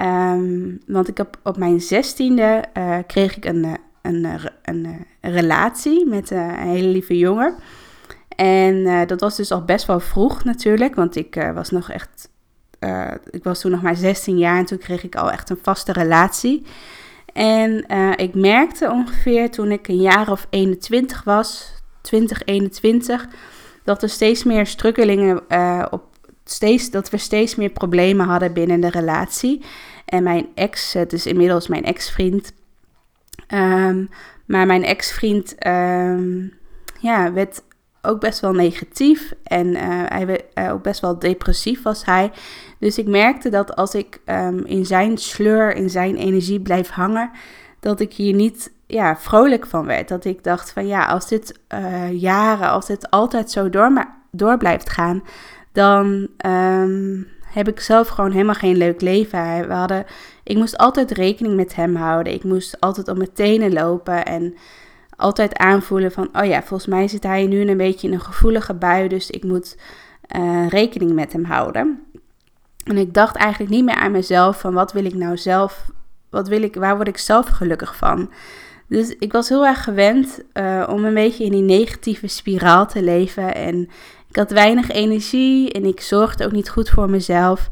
Um, 0.00 0.80
want 0.86 1.08
ik 1.08 1.16
heb 1.16 1.38
op 1.42 1.56
mijn 1.56 1.80
zestiende 1.80 2.64
uh, 2.78 2.98
kreeg 3.06 3.36
ik 3.36 3.44
een, 3.44 3.78
een, 4.06 4.24
een, 4.62 5.06
een 5.20 5.32
relatie 5.32 6.06
met 6.06 6.30
een 6.30 6.50
hele 6.50 6.88
lieve 6.88 7.18
jongen. 7.18 7.54
En 8.36 9.06
dat 9.06 9.20
was 9.20 9.36
dus 9.36 9.52
al 9.52 9.64
best 9.64 9.86
wel 9.86 10.00
vroeg 10.00 10.44
natuurlijk, 10.44 10.94
want 10.94 11.16
ik 11.16 11.50
was 11.54 11.70
nog 11.70 11.90
echt, 11.90 12.28
ik 13.30 13.44
was 13.44 13.60
toen 13.60 13.70
nog 13.70 13.82
maar 13.82 13.96
16 13.96 14.38
jaar 14.38 14.58
en 14.58 14.64
toen 14.64 14.78
kreeg 14.78 15.04
ik 15.04 15.16
al 15.16 15.30
echt 15.30 15.50
een 15.50 15.58
vaste 15.62 15.92
relatie. 15.92 16.66
En 17.32 17.86
ik 18.16 18.34
merkte 18.34 18.90
ongeveer 18.90 19.50
toen 19.50 19.70
ik 19.70 19.88
een 19.88 20.00
jaar 20.00 20.30
of 20.30 20.46
21 20.50 21.24
was, 21.24 21.74
2021, 22.02 23.26
dat 23.84 24.02
er 24.02 24.08
steeds 24.08 24.44
meer 24.44 24.66
struggelingen 24.66 25.42
op, 25.92 26.02
steeds, 26.44 26.90
dat 26.90 27.10
we 27.10 27.16
steeds 27.16 27.54
meer 27.54 27.70
problemen 27.70 28.26
hadden 28.26 28.52
binnen 28.52 28.80
de 28.80 28.90
relatie. 28.90 29.64
En 30.04 30.22
mijn 30.22 30.46
ex, 30.54 30.92
het 30.92 31.12
is 31.12 31.26
inmiddels 31.26 31.68
mijn 31.68 31.84
ex-vriend, 31.84 32.52
um, 33.48 34.08
maar 34.46 34.66
mijn 34.66 34.84
ex-vriend 34.84 35.66
um, 35.66 36.52
ja, 37.00 37.32
werd 37.32 37.62
ook 38.02 38.20
best 38.20 38.40
wel 38.40 38.52
negatief 38.52 39.32
en 39.42 39.66
uh, 39.66 39.80
hij 40.06 40.26
werd 40.26 40.44
uh, 40.54 40.72
ook 40.72 40.82
best 40.82 41.00
wel 41.00 41.18
depressief 41.18 41.82
was 41.82 42.04
hij. 42.04 42.32
Dus 42.78 42.98
ik 42.98 43.06
merkte 43.06 43.48
dat 43.48 43.76
als 43.76 43.94
ik 43.94 44.20
um, 44.26 44.64
in 44.64 44.86
zijn 44.86 45.18
sleur, 45.18 45.74
in 45.74 45.90
zijn 45.90 46.16
energie 46.16 46.60
blijf 46.60 46.88
hangen, 46.88 47.30
dat 47.80 48.00
ik 48.00 48.12
hier 48.12 48.34
niet 48.34 48.72
ja, 48.86 49.16
vrolijk 49.16 49.66
van 49.66 49.86
werd. 49.86 50.08
Dat 50.08 50.24
ik 50.24 50.44
dacht 50.44 50.72
van 50.72 50.86
ja, 50.86 51.06
als 51.06 51.28
dit 51.28 51.58
uh, 51.74 52.20
jaren, 52.20 52.70
als 52.70 52.86
dit 52.86 53.10
altijd 53.10 53.50
zo 53.50 53.70
door, 53.70 54.06
door 54.30 54.56
blijft 54.56 54.90
gaan, 54.90 55.22
dan 55.72 56.28
um, 56.46 57.28
heb 57.42 57.68
ik 57.68 57.80
zelf 57.80 58.08
gewoon 58.08 58.30
helemaal 58.30 58.54
geen 58.54 58.76
leuk 58.76 59.00
leven. 59.00 59.68
We 59.68 59.74
hadden, 59.74 60.04
ik 60.46 60.56
moest 60.56 60.76
altijd 60.76 61.10
rekening 61.10 61.56
met 61.56 61.74
hem 61.74 61.96
houden. 61.96 62.32
Ik 62.32 62.44
moest 62.44 62.80
altijd 62.80 63.08
op 63.08 63.16
mijn 63.16 63.32
tenen 63.32 63.72
lopen 63.72 64.24
en 64.24 64.54
altijd 65.16 65.56
aanvoelen 65.56 66.12
van, 66.12 66.28
oh 66.32 66.44
ja, 66.44 66.62
volgens 66.62 66.88
mij 66.88 67.08
zit 67.08 67.22
hij 67.22 67.46
nu 67.46 67.60
een 67.60 67.76
beetje 67.76 68.06
in 68.06 68.12
een 68.12 68.20
gevoelige 68.20 68.74
bui, 68.74 69.08
dus 69.08 69.30
ik 69.30 69.44
moet 69.44 69.76
uh, 70.36 70.68
rekening 70.68 71.12
met 71.12 71.32
hem 71.32 71.44
houden. 71.44 72.02
En 72.84 72.96
ik 72.96 73.14
dacht 73.14 73.36
eigenlijk 73.36 73.72
niet 73.72 73.84
meer 73.84 73.94
aan 73.94 74.10
mezelf 74.10 74.60
van, 74.60 74.74
wat 74.74 74.92
wil 74.92 75.04
ik 75.04 75.14
nou 75.14 75.36
zelf, 75.36 75.90
wat 76.30 76.48
wil 76.48 76.62
ik, 76.62 76.74
waar 76.74 76.96
word 76.96 77.08
ik 77.08 77.18
zelf 77.18 77.48
gelukkig 77.48 77.96
van? 77.96 78.30
Dus 78.88 79.14
ik 79.18 79.32
was 79.32 79.48
heel 79.48 79.66
erg 79.66 79.84
gewend 79.84 80.40
uh, 80.54 80.86
om 80.90 81.04
een 81.04 81.14
beetje 81.14 81.44
in 81.44 81.50
die 81.50 81.62
negatieve 81.62 82.26
spiraal 82.26 82.86
te 82.86 83.02
leven 83.02 83.54
en 83.54 83.88
Ik 84.28 84.36
had 84.36 84.50
weinig 84.50 84.90
energie 84.90 85.72
en 85.72 85.84
ik 85.84 86.00
zorgde 86.00 86.44
ook 86.44 86.52
niet 86.52 86.70
goed 86.70 86.90
voor 86.90 87.10
mezelf. 87.10 87.68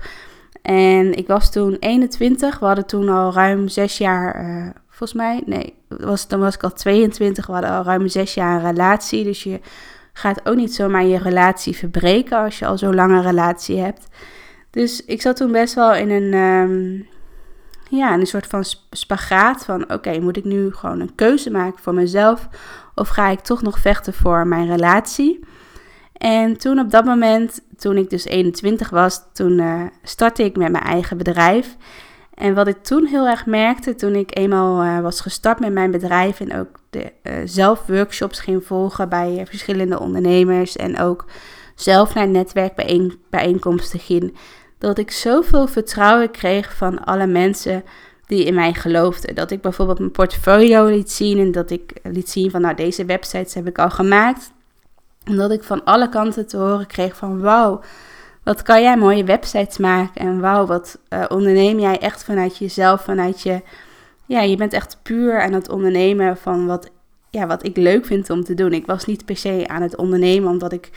En 0.65 1.15
ik 1.15 1.27
was 1.27 1.53
toen 1.53 1.77
21. 1.81 2.59
We 2.59 2.67
hadden 2.67 2.87
toen 2.87 3.09
al 3.09 3.33
ruim 3.33 3.69
zes 3.69 3.99
jaar, 3.99 4.45
uh, 4.45 4.71
volgens 4.89 5.13
mij, 5.13 5.43
nee, 5.47 5.75
was, 5.89 6.29
dan 6.29 6.41
was 6.41 6.55
ik 6.55 6.63
al 6.63 6.73
22. 6.73 7.47
We 7.47 7.53
hadden 7.53 7.71
al 7.71 7.85
ruim 7.85 8.09
zes 8.09 8.35
jaar 8.35 8.55
een 8.55 8.71
relatie. 8.71 9.25
Dus 9.25 9.43
je 9.43 9.61
gaat 10.13 10.49
ook 10.49 10.57
niet 10.57 10.75
zomaar 10.75 11.05
je 11.05 11.19
relatie 11.19 11.77
verbreken 11.77 12.39
als 12.39 12.59
je 12.59 12.67
al 12.67 12.79
zo'n 12.79 12.95
lange 12.95 13.21
relatie 13.21 13.79
hebt. 13.79 14.07
Dus 14.71 15.05
ik 15.05 15.23
zat 15.23 15.37
toen 15.37 15.53
best 15.53 15.75
wel 15.75 15.95
in 15.95 16.11
een, 16.11 16.35
um, 16.35 17.07
ja, 17.89 18.15
een 18.15 18.27
soort 18.27 18.47
van 18.47 18.65
spagaat 18.91 19.65
van 19.65 19.93
oké, 19.93 20.19
moet 20.21 20.37
ik 20.37 20.45
nu 20.45 20.73
gewoon 20.73 21.01
een 21.01 21.15
keuze 21.15 21.51
maken 21.51 21.83
voor 21.83 21.95
mezelf 21.95 22.49
of 22.95 23.09
ga 23.09 23.29
ik 23.29 23.41
toch 23.41 23.63
nog 23.63 23.79
vechten 23.79 24.15
voor 24.15 24.47
mijn 24.47 24.67
relatie? 24.67 25.45
En 26.15 26.57
toen 26.57 26.79
op 26.79 26.91
dat 26.91 27.05
moment, 27.05 27.61
toen 27.77 27.97
ik 27.97 28.11
dus 28.11 28.25
21 28.25 28.91
was, 28.91 29.21
toen 29.33 29.59
uh, 29.59 29.83
startte 30.03 30.45
ik 30.45 30.57
met 30.57 30.73
mijn 30.73 30.85
eigen 30.85 31.17
bedrijf. 31.17 31.77
En 32.35 32.55
wat 32.55 32.67
ik 32.67 32.83
toen 32.83 33.07
heel 33.07 33.27
erg 33.27 33.47
merkte, 33.47 33.95
toen 33.95 34.15
ik 34.15 34.37
eenmaal 34.39 34.85
uh, 34.85 35.01
was 35.01 35.21
gestart 35.21 35.61
met 35.61 35.73
mijn 35.73 35.91
bedrijf 35.91 36.41
en 36.41 36.59
ook 36.59 36.69
de, 36.91 37.13
uh, 37.23 37.33
zelf 37.45 37.87
workshops 37.87 38.41
ging 38.41 38.65
volgen 38.65 39.09
bij 39.09 39.43
verschillende 39.49 40.01
ondernemers 40.01 40.77
en 40.77 40.99
ook 40.99 41.25
zelf 41.75 42.15
naar 42.15 42.29
netwerkbijeenkomsten 42.29 44.01
ging, 44.01 44.37
dat 44.79 44.99
ik 44.99 45.11
zoveel 45.11 45.67
vertrouwen 45.67 46.31
kreeg 46.31 46.77
van 46.77 47.05
alle 47.05 47.27
mensen 47.27 47.85
die 48.27 48.45
in 48.45 48.55
mij 48.55 48.75
geloofden. 48.75 49.35
Dat 49.35 49.51
ik 49.51 49.61
bijvoorbeeld 49.61 49.99
mijn 49.99 50.11
portfolio 50.11 50.87
liet 50.87 51.11
zien 51.11 51.39
en 51.39 51.53
dat 51.53 51.71
ik 51.71 51.93
liet 52.03 52.31
zien 52.31 52.51
van 52.51 52.61
nou 52.61 52.75
deze 52.75 53.05
websites 53.05 53.55
heb 53.55 53.67
ik 53.67 53.79
al 53.79 53.91
gemaakt. 53.91 54.53
En 55.25 55.37
dat 55.37 55.51
ik 55.51 55.65
van 55.65 55.85
alle 55.85 56.09
kanten 56.09 56.47
te 56.47 56.57
horen 56.57 56.87
kreeg 56.87 57.17
van 57.17 57.41
wauw, 57.41 57.81
wat 58.43 58.63
kan 58.63 58.83
jij 58.83 58.97
mooie 58.97 59.25
websites 59.25 59.79
maken 59.79 60.21
en 60.21 60.41
wauw, 60.41 60.67
wat 60.67 60.99
uh, 61.09 61.25
onderneem 61.29 61.79
jij 61.79 61.99
echt 61.99 62.25
vanuit 62.25 62.59
jezelf, 62.59 63.03
vanuit 63.03 63.41
je, 63.41 63.63
ja, 64.27 64.41
je 64.41 64.57
bent 64.57 64.73
echt 64.73 64.99
puur 65.03 65.41
aan 65.41 65.53
het 65.53 65.69
ondernemen 65.69 66.37
van 66.37 66.67
wat, 66.67 66.91
ja, 67.31 67.47
wat 67.47 67.65
ik 67.65 67.77
leuk 67.77 68.07
vind 68.07 68.31
om 68.31 68.45
te 68.45 68.55
doen. 68.55 68.73
Ik 68.73 68.87
was 68.87 69.05
niet 69.05 69.25
per 69.25 69.37
se 69.37 69.65
aan 69.67 69.83
het 69.83 69.97
ondernemen 69.97 70.51
omdat 70.51 70.73
ik 70.73 70.91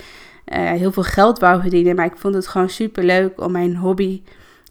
uh, 0.45 0.71
heel 0.71 0.91
veel 0.91 1.03
geld 1.03 1.39
wou 1.39 1.61
verdienen. 1.61 1.95
Maar 1.95 2.05
ik 2.05 2.17
vond 2.17 2.33
het 2.33 2.47
gewoon 2.47 2.69
super 2.69 3.03
leuk 3.03 3.41
om 3.41 3.51
mijn 3.51 3.75
hobby, 3.75 4.21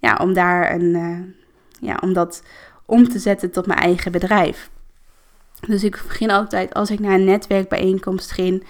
ja, 0.01 0.19
om 0.23 0.35
daar 0.35 0.75
een, 0.75 0.95
uh, 0.95 1.19
ja, 1.89 1.99
om 2.01 2.13
dat 2.13 2.43
om 2.85 3.09
te 3.09 3.19
zetten 3.19 3.51
tot 3.51 3.67
mijn 3.67 3.79
eigen 3.79 4.13
bedrijf. 4.13 4.71
Dus 5.67 5.85
ik 5.85 6.03
begin 6.07 6.31
altijd, 6.31 6.75
als 6.75 6.91
ik 6.91 6.99
naar 6.99 7.15
een 7.15 7.25
netwerkbijeenkomst 7.25 8.31
ging, 8.31 8.67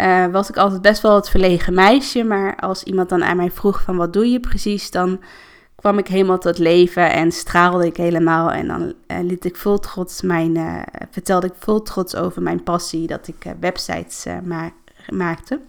uh, 0.00 0.26
was 0.26 0.48
ik 0.48 0.56
altijd 0.56 0.82
best 0.82 1.02
wel 1.02 1.14
het 1.14 1.28
verlegen 1.28 1.74
meisje. 1.74 2.24
Maar 2.24 2.56
als 2.56 2.82
iemand 2.82 3.08
dan 3.08 3.24
aan 3.24 3.36
mij 3.36 3.50
vroeg 3.50 3.82
van 3.82 3.96
wat 3.96 4.12
doe 4.12 4.30
je 4.30 4.40
precies, 4.40 4.90
dan 4.90 5.20
kwam 5.74 5.98
ik 5.98 6.08
helemaal 6.08 6.38
tot 6.38 6.58
leven 6.58 7.12
en 7.12 7.32
straalde 7.32 7.86
ik 7.86 7.96
helemaal. 7.96 8.52
En 8.52 8.66
dan 8.66 8.82
uh, 8.82 9.18
liet 9.22 9.44
ik 9.44 9.56
vol 9.56 9.78
trots 9.78 10.22
mijn, 10.22 10.56
uh, 10.56 10.82
vertelde 11.10 11.46
ik 11.46 11.52
vol 11.58 11.82
trots 11.82 12.14
over 12.14 12.42
mijn 12.42 12.62
passie 12.62 13.06
dat 13.06 13.28
ik 13.28 13.54
websites 13.60 14.24
ma 14.44 14.70
maakte. 15.08 15.60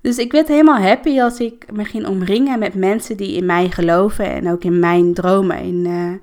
Dus 0.00 0.18
ik 0.18 0.32
werd 0.32 0.48
helemaal 0.48 0.80
happy 0.80 1.20
als 1.20 1.38
ik 1.38 1.72
me 1.72 1.84
ging 1.84 2.06
omringen 2.06 2.58
met 2.58 2.74
mensen 2.74 3.16
die 3.16 3.36
in 3.36 3.46
mij 3.46 3.70
geloven 3.70 4.30
en 4.30 4.50
ook 4.50 4.64
in 4.64 4.78
mijn 4.78 5.14
dromen. 5.14 5.58
In, 5.58 6.20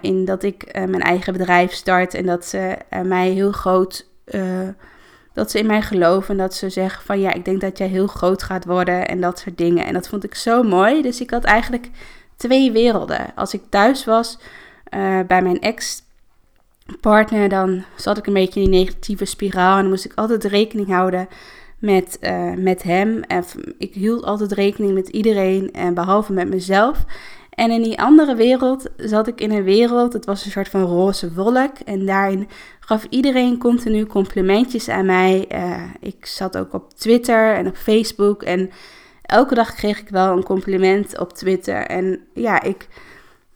in 0.00 0.24
dat 0.24 0.42
ik 0.42 0.72
mijn 0.72 1.00
eigen 1.00 1.32
bedrijf 1.32 1.72
start 1.72 2.14
en 2.14 2.26
dat 2.26 2.44
ze 2.44 2.76
mij 3.04 3.28
heel 3.28 3.52
groot, 3.52 4.06
dat 5.32 5.50
ze 5.50 5.58
in 5.58 5.66
mij 5.66 5.82
geloven 5.82 6.30
en 6.30 6.36
dat 6.36 6.54
ze 6.54 6.70
zeggen 6.70 7.04
van 7.04 7.20
ja, 7.20 7.32
ik 7.32 7.44
denk 7.44 7.60
dat 7.60 7.78
jij 7.78 7.86
heel 7.86 8.06
groot 8.06 8.42
gaat 8.42 8.64
worden 8.64 9.08
en 9.08 9.20
dat 9.20 9.38
soort 9.38 9.58
dingen. 9.58 9.86
En 9.86 9.92
dat 9.92 10.08
vond 10.08 10.24
ik 10.24 10.34
zo 10.34 10.62
mooi. 10.62 11.02
Dus 11.02 11.20
ik 11.20 11.30
had 11.30 11.44
eigenlijk 11.44 11.90
twee 12.36 12.72
werelden. 12.72 13.32
Als 13.34 13.54
ik 13.54 13.62
thuis 13.68 14.04
was 14.04 14.38
bij 15.26 15.42
mijn 15.42 15.60
ex 15.60 16.02
partner, 17.00 17.48
dan 17.48 17.84
zat 17.96 18.18
ik 18.18 18.26
een 18.26 18.32
beetje 18.32 18.60
in 18.60 18.70
die 18.70 18.80
negatieve 18.80 19.24
spiraal 19.24 19.74
en 19.76 19.80
dan 19.80 19.90
moest 19.90 20.04
ik 20.04 20.12
altijd 20.14 20.44
rekening 20.44 20.88
houden 20.88 21.28
met, 21.78 22.18
uh, 22.20 22.52
met 22.56 22.82
hem. 22.82 23.22
En 23.22 23.44
ik 23.78 23.94
hield 23.94 24.24
altijd 24.24 24.52
rekening 24.52 24.94
met 24.94 25.08
iedereen, 25.08 25.72
en 25.72 25.94
behalve 25.94 26.32
met 26.32 26.48
mezelf. 26.48 27.04
En 27.50 27.70
in 27.70 27.82
die 27.82 28.00
andere 28.00 28.34
wereld 28.34 28.88
zat 28.96 29.26
ik 29.26 29.40
in 29.40 29.50
een 29.50 29.64
wereld, 29.64 30.12
het 30.12 30.24
was 30.24 30.44
een 30.44 30.50
soort 30.50 30.68
van 30.68 30.82
roze 30.82 31.32
wolk. 31.34 31.78
En 31.84 32.06
daarin 32.06 32.48
gaf 32.80 33.06
iedereen 33.10 33.58
continu 33.58 34.06
complimentjes 34.06 34.88
aan 34.88 35.06
mij. 35.06 35.44
Uh, 35.52 35.82
ik 36.00 36.26
zat 36.26 36.56
ook 36.56 36.72
op 36.72 36.94
Twitter 36.94 37.54
en 37.54 37.66
op 37.66 37.76
Facebook. 37.76 38.42
En 38.42 38.70
elke 39.22 39.54
dag 39.54 39.74
kreeg 39.74 40.00
ik 40.00 40.08
wel 40.08 40.36
een 40.36 40.42
compliment 40.42 41.18
op 41.18 41.32
Twitter. 41.32 41.86
En 41.86 42.20
ja, 42.34 42.62
ik, 42.62 42.88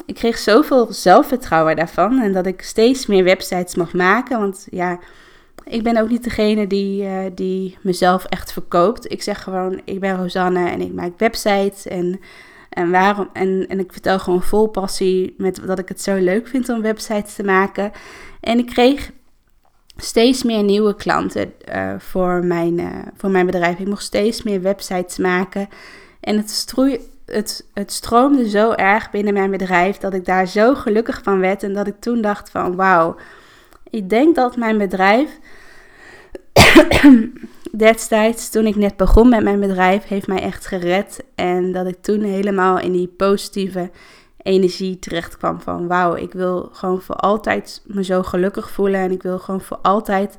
ik 0.07 0.15
kreeg 0.15 0.39
zoveel 0.39 0.93
zelfvertrouwen 0.93 1.77
daarvan. 1.77 2.21
En 2.21 2.33
dat 2.33 2.47
ik 2.47 2.63
steeds 2.63 3.07
meer 3.07 3.25
websites 3.25 3.75
mag 3.75 3.93
maken. 3.93 4.39
Want 4.39 4.67
ja, 4.71 4.99
ik 5.65 5.83
ben 5.83 5.97
ook 5.97 6.09
niet 6.09 6.25
degene 6.25 6.67
die, 6.67 7.03
uh, 7.03 7.19
die 7.35 7.79
mezelf 7.83 8.25
echt 8.25 8.53
verkoopt. 8.53 9.13
Ik 9.13 9.23
zeg 9.23 9.43
gewoon, 9.43 9.81
ik 9.85 10.01
ben 10.01 10.17
Rosanne 10.17 10.69
en 10.69 10.81
ik 10.81 10.93
maak 10.93 11.19
websites. 11.19 11.87
En, 11.87 12.21
en, 12.75 12.91
waarom, 12.91 13.29
en, 13.33 13.67
en 13.69 13.79
ik 13.79 13.93
vertel 13.93 14.19
gewoon 14.19 14.43
vol 14.43 14.67
passie 14.67 15.35
met 15.39 15.61
dat 15.67 15.79
ik 15.79 15.89
het 15.89 16.01
zo 16.01 16.15
leuk 16.15 16.49
vind 16.49 16.69
om 16.69 16.83
websites 16.83 17.35
te 17.35 17.45
maken. 17.45 17.93
En 18.41 18.59
ik 18.59 18.67
kreeg 18.67 19.11
steeds 19.97 20.43
meer 20.43 20.63
nieuwe 20.63 20.97
klanten 20.97 21.53
uh, 21.75 21.95
voor, 21.99 22.45
mijn, 22.45 22.79
uh, 22.79 22.89
voor 23.17 23.31
mijn 23.31 23.47
bedrijf. 23.47 23.79
Ik 23.79 23.89
mocht 23.89 24.03
steeds 24.03 24.43
meer 24.43 24.63
websites 24.63 25.19
maken. 25.19 25.69
En 26.21 26.37
het, 26.37 26.51
stroei, 26.51 26.99
het, 27.27 27.67
het 27.75 27.93
stroomde 27.93 28.49
zo 28.49 28.73
erg 28.73 29.11
binnen 29.11 29.33
mijn 29.33 29.51
bedrijf 29.51 29.97
dat 29.97 30.15
ik 30.15 30.25
daar 30.25 30.47
zo 30.47 30.75
gelukkig 30.75 31.21
van 31.23 31.39
werd. 31.39 31.63
En 31.63 31.73
dat 31.73 31.87
ik 31.87 32.01
toen 32.01 32.21
dacht 32.21 32.51
van 32.51 32.77
wauw 32.77 33.17
ik 33.95 34.09
denk 34.09 34.35
dat 34.35 34.57
mijn 34.57 34.79
bedrijf 34.79 35.39
destijds, 37.77 38.51
toen 38.51 38.67
ik 38.67 38.77
net 38.77 38.97
begon 38.97 39.29
met 39.29 39.43
mijn 39.43 39.61
bedrijf, 39.61 40.05
heeft 40.05 40.27
mij 40.27 40.41
echt 40.41 40.67
gered. 40.67 41.25
En 41.35 41.73
dat 41.73 41.87
ik 41.87 41.97
toen 42.01 42.23
helemaal 42.23 42.79
in 42.79 42.93
die 42.93 43.09
positieve 43.09 43.91
energie 44.43 44.99
terecht 44.99 45.37
kwam 45.37 45.61
van 45.61 45.87
wauw, 45.87 46.15
ik 46.15 46.33
wil 46.33 46.69
gewoon 46.73 47.01
voor 47.01 47.15
altijd 47.15 47.83
me 47.87 48.05
zo 48.05 48.23
gelukkig 48.23 48.71
voelen. 48.71 49.01
En 49.01 49.11
ik 49.11 49.23
wil 49.23 49.39
gewoon 49.39 49.61
voor 49.61 49.79
altijd 49.83 50.39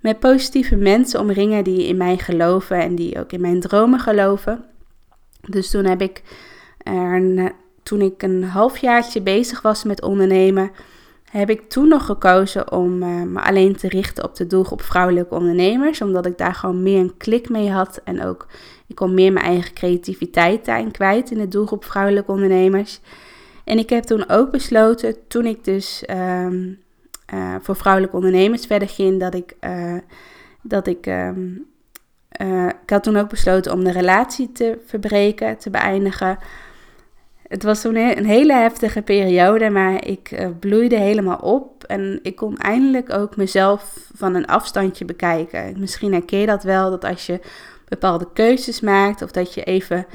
met 0.00 0.18
positieve 0.18 0.76
mensen 0.76 1.20
omringen 1.20 1.64
die 1.64 1.86
in 1.86 1.96
mij 1.96 2.18
geloven 2.18 2.80
en 2.80 2.94
die 2.94 3.18
ook 3.18 3.32
in 3.32 3.40
mijn 3.40 3.60
dromen 3.60 4.00
geloven. 4.00 4.64
Dus 5.40 5.70
toen 5.70 5.84
heb 5.84 6.00
ik 6.00 6.22
er, 6.82 7.52
toen 7.82 8.00
ik 8.00 8.22
een 8.22 8.44
halfjaartje 8.44 9.22
bezig 9.22 9.62
was 9.62 9.84
met 9.84 10.02
ondernemen, 10.02 10.70
heb 11.30 11.50
ik 11.50 11.68
toen 11.68 11.88
nog 11.88 12.06
gekozen 12.06 12.72
om 12.72 13.02
uh, 13.02 13.22
me 13.22 13.40
alleen 13.40 13.76
te 13.76 13.88
richten 13.88 14.24
op 14.24 14.36
de 14.36 14.46
doelgroep 14.46 14.82
vrouwelijke 14.82 15.34
ondernemers. 15.34 16.00
Omdat 16.00 16.26
ik 16.26 16.38
daar 16.38 16.54
gewoon 16.54 16.82
meer 16.82 17.00
een 17.00 17.16
klik 17.16 17.48
mee 17.48 17.70
had. 17.70 18.00
En 18.04 18.24
ook, 18.24 18.46
ik 18.86 18.94
kon 18.94 19.14
meer 19.14 19.32
mijn 19.32 19.46
eigen 19.46 19.74
creativiteit 19.74 20.64
daarin 20.64 20.90
kwijt 20.90 21.30
in 21.30 21.38
de 21.38 21.48
doelgroep 21.48 21.84
vrouwelijke 21.84 22.30
ondernemers. 22.30 23.00
En 23.64 23.78
ik 23.78 23.90
heb 23.90 24.04
toen 24.04 24.28
ook 24.28 24.50
besloten, 24.50 25.16
toen 25.28 25.46
ik 25.46 25.64
dus 25.64 26.04
um, 26.10 26.78
uh, 27.34 27.54
voor 27.60 27.76
vrouwelijke 27.76 28.16
ondernemers 28.16 28.66
verder 28.66 28.88
ging, 28.88 29.20
dat 29.20 29.34
ik, 29.34 29.54
uh, 29.60 29.96
dat 30.62 30.86
ik, 30.86 31.06
um, 31.06 31.66
ik 32.82 32.90
had 32.90 33.02
toen 33.02 33.16
ook 33.16 33.28
besloten 33.28 33.72
om 33.72 33.84
de 33.84 33.92
relatie 33.92 34.52
te 34.52 34.78
verbreken, 34.86 35.58
te 35.58 35.70
beëindigen 35.70 36.38
het 37.50 37.62
was 37.62 37.80
toen 37.80 37.96
een 37.96 38.24
hele 38.24 38.52
heftige 38.52 39.02
periode, 39.02 39.70
maar 39.70 40.06
ik 40.06 40.30
uh, 40.30 40.46
bloeide 40.60 40.96
helemaal 40.96 41.36
op. 41.36 41.84
En 41.84 42.18
ik 42.22 42.36
kon 42.36 42.56
eindelijk 42.56 43.12
ook 43.12 43.36
mezelf 43.36 44.10
van 44.14 44.34
een 44.34 44.46
afstandje 44.46 45.04
bekijken. 45.04 45.74
Misschien 45.78 46.12
herken 46.12 46.38
je 46.38 46.46
dat 46.46 46.62
wel, 46.62 46.90
dat 46.90 47.04
als 47.04 47.26
je 47.26 47.40
bepaalde 47.88 48.28
keuzes 48.32 48.80
maakt 48.80 49.22
of 49.22 49.30
dat 49.30 49.54
je 49.54 49.62
even 49.62 50.06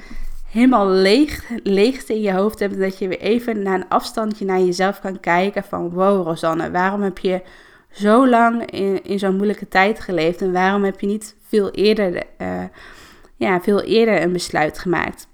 helemaal 0.50 0.88
leeg, 0.88 1.44
leegte 1.64 2.14
in 2.14 2.22
je 2.22 2.34
hoofd 2.34 2.60
hebt, 2.60 2.80
dat 2.80 2.98
je 3.00 3.08
weer 3.08 3.20
even 3.20 3.62
naar 3.62 3.76
een 3.76 3.90
afstandje 3.90 4.46
naar 4.46 4.60
jezelf 4.60 5.00
kan 5.00 5.20
kijken 5.20 5.64
van 5.64 5.90
wow 5.90 6.28
Rosanne, 6.28 6.72
waarom 6.72 7.02
heb 7.02 7.18
je 7.18 7.42
zo 7.92 8.28
lang 8.30 8.72
in, 8.72 9.20
zo'n 9.20 9.36
moeilijke 9.36 9.68
tijd 9.68 10.00
geleefd 10.00 10.42
en 10.42 10.52
waarom 10.52 10.84
heb 10.84 11.00
je 11.00 11.08
niet 11.08 11.36
veel 11.48 11.72
eerder, 11.72 12.24
uh, 12.38 12.64
ja, 13.36 13.62
veel 13.62 13.82
eerder 13.82 14.22
een 14.22 14.34
besluit 14.34 14.80
gemaakt? 14.80 15.28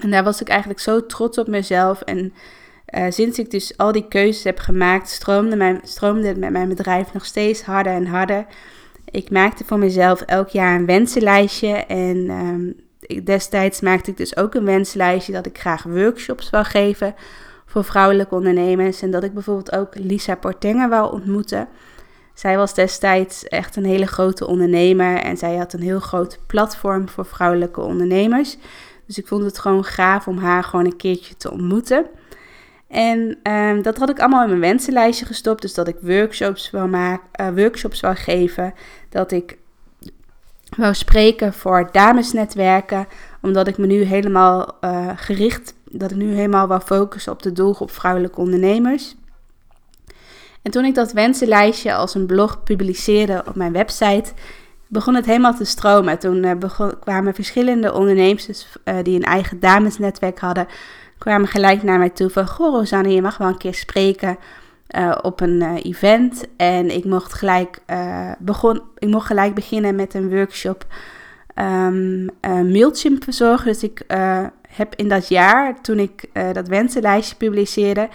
En 0.00 0.10
daar 0.10 0.24
was 0.24 0.40
ik 0.40 0.48
eigenlijk 0.48 0.80
zo 0.80 1.06
trots 1.06 1.38
op 1.38 1.46
mezelf. 1.46 2.00
En 2.00 2.32
uh, 2.94 3.04
sinds 3.08 3.38
ik 3.38 3.50
dus 3.50 3.76
al 3.76 3.92
die 3.92 4.08
keuzes 4.08 4.44
heb 4.44 4.58
gemaakt, 4.58 5.08
stroomde, 5.08 5.56
mijn, 5.56 5.80
stroomde 5.82 6.28
het 6.28 6.38
met 6.38 6.50
mijn 6.50 6.68
bedrijf 6.68 7.12
nog 7.12 7.24
steeds 7.24 7.62
harder 7.62 7.92
en 7.92 8.06
harder. 8.06 8.46
Ik 9.04 9.30
maakte 9.30 9.64
voor 9.64 9.78
mezelf 9.78 10.20
elk 10.20 10.48
jaar 10.48 10.74
een 10.74 10.86
wensenlijstje. 10.86 11.72
En 11.74 12.30
ik, 13.00 13.26
destijds 13.26 13.80
maakte 13.80 14.10
ik 14.10 14.16
dus 14.16 14.36
ook 14.36 14.54
een 14.54 14.64
wensenlijstje 14.64 15.32
dat 15.32 15.46
ik 15.46 15.58
graag 15.58 15.82
workshops 15.82 16.50
wil 16.50 16.64
geven 16.64 17.14
voor 17.66 17.84
vrouwelijke 17.84 18.34
ondernemers. 18.34 19.02
En 19.02 19.10
dat 19.10 19.24
ik 19.24 19.34
bijvoorbeeld 19.34 19.72
ook 19.72 19.94
Lisa 19.94 20.34
Portenga 20.34 20.88
wou 20.88 21.12
ontmoeten. 21.12 21.68
Zij 22.34 22.56
was 22.56 22.74
destijds 22.74 23.44
echt 23.44 23.76
een 23.76 23.84
hele 23.84 24.06
grote 24.06 24.46
ondernemer 24.46 25.16
en 25.16 25.36
zij 25.36 25.56
had 25.56 25.72
een 25.72 25.82
heel 25.82 26.00
groot 26.00 26.38
platform 26.46 27.08
voor 27.08 27.26
vrouwelijke 27.26 27.80
ondernemers. 27.80 28.56
Dus 29.10 29.18
ik 29.18 29.26
vond 29.26 29.44
het 29.44 29.58
gewoon 29.58 29.84
gaaf 29.84 30.28
om 30.28 30.38
haar 30.38 30.64
gewoon 30.64 30.84
een 30.84 30.96
keertje 30.96 31.36
te 31.36 31.50
ontmoeten. 31.50 32.06
En 32.88 33.38
ehm, 33.42 33.82
dat 33.82 33.98
had 33.98 34.10
ik 34.10 34.18
allemaal 34.18 34.42
in 34.42 34.48
mijn 34.48 34.60
wensenlijstje 34.60 35.26
gestopt. 35.26 35.62
Dus 35.62 35.74
dat 35.74 35.88
ik 35.88 35.96
workshops 36.00 36.70
wil 36.70 36.88
maken, 36.88 37.28
uh, 37.40 37.62
workshops 37.62 38.00
wil 38.00 38.14
geven. 38.14 38.74
Dat 39.08 39.32
ik 39.32 39.58
wou 40.76 40.94
spreken 40.94 41.52
voor 41.52 41.88
damesnetwerken. 41.92 43.06
Omdat 43.42 43.66
ik 43.66 43.78
me 43.78 43.86
nu 43.86 44.02
helemaal 44.02 44.76
uh, 44.80 45.10
gericht, 45.16 45.74
dat 45.84 46.10
ik 46.10 46.16
nu 46.16 46.34
helemaal 46.34 46.66
wou 46.66 46.80
focussen 46.80 47.32
op 47.32 47.42
de 47.42 47.52
doelgroep 47.52 47.90
vrouwelijke 47.90 48.40
ondernemers. 48.40 49.16
En 50.62 50.70
toen 50.70 50.84
ik 50.84 50.94
dat 50.94 51.12
wensenlijstje 51.12 51.94
als 51.94 52.14
een 52.14 52.26
blog 52.26 52.62
publiceerde 52.62 53.42
op 53.46 53.54
mijn 53.54 53.72
website, 53.72 54.32
begon 54.90 55.14
het 55.14 55.26
helemaal 55.26 55.54
te 55.54 55.64
stromen. 55.64 56.18
Toen 56.18 56.58
begon, 56.58 56.98
kwamen 56.98 57.34
verschillende 57.34 57.92
ondernemers 57.92 58.66
uh, 58.84 58.94
die 59.02 59.16
een 59.16 59.24
eigen 59.24 59.60
damesnetwerk 59.60 60.38
hadden, 60.38 60.66
kwamen 61.18 61.48
gelijk 61.48 61.82
naar 61.82 61.98
mij 61.98 62.10
toe 62.10 62.30
van, 62.30 62.46
goh 62.46 62.74
Rosanne, 62.74 63.08
je 63.08 63.22
mag 63.22 63.36
wel 63.36 63.48
een 63.48 63.58
keer 63.58 63.74
spreken 63.74 64.36
uh, 64.98 65.18
op 65.22 65.40
een 65.40 65.76
event. 65.76 66.44
En 66.56 66.96
ik 66.96 67.04
mocht 67.04 67.32
gelijk, 67.32 67.78
begon, 68.38 68.82
ik 68.98 69.08
mocht 69.08 69.26
gelijk 69.26 69.54
beginnen 69.54 69.94
met 69.94 70.14
een 70.14 70.30
workshop 70.30 70.86
um, 71.54 72.28
Mailchimp 72.42 73.24
verzorgen. 73.24 73.66
Dus 73.66 73.82
ik 73.82 74.04
heb 74.68 74.94
in 74.94 75.08
dat 75.08 75.28
jaar, 75.28 75.80
toen 75.80 75.98
ik 75.98 76.24
dat 76.52 76.68
wensenlijstje 76.68 77.36
publiceerde, 77.36 78.08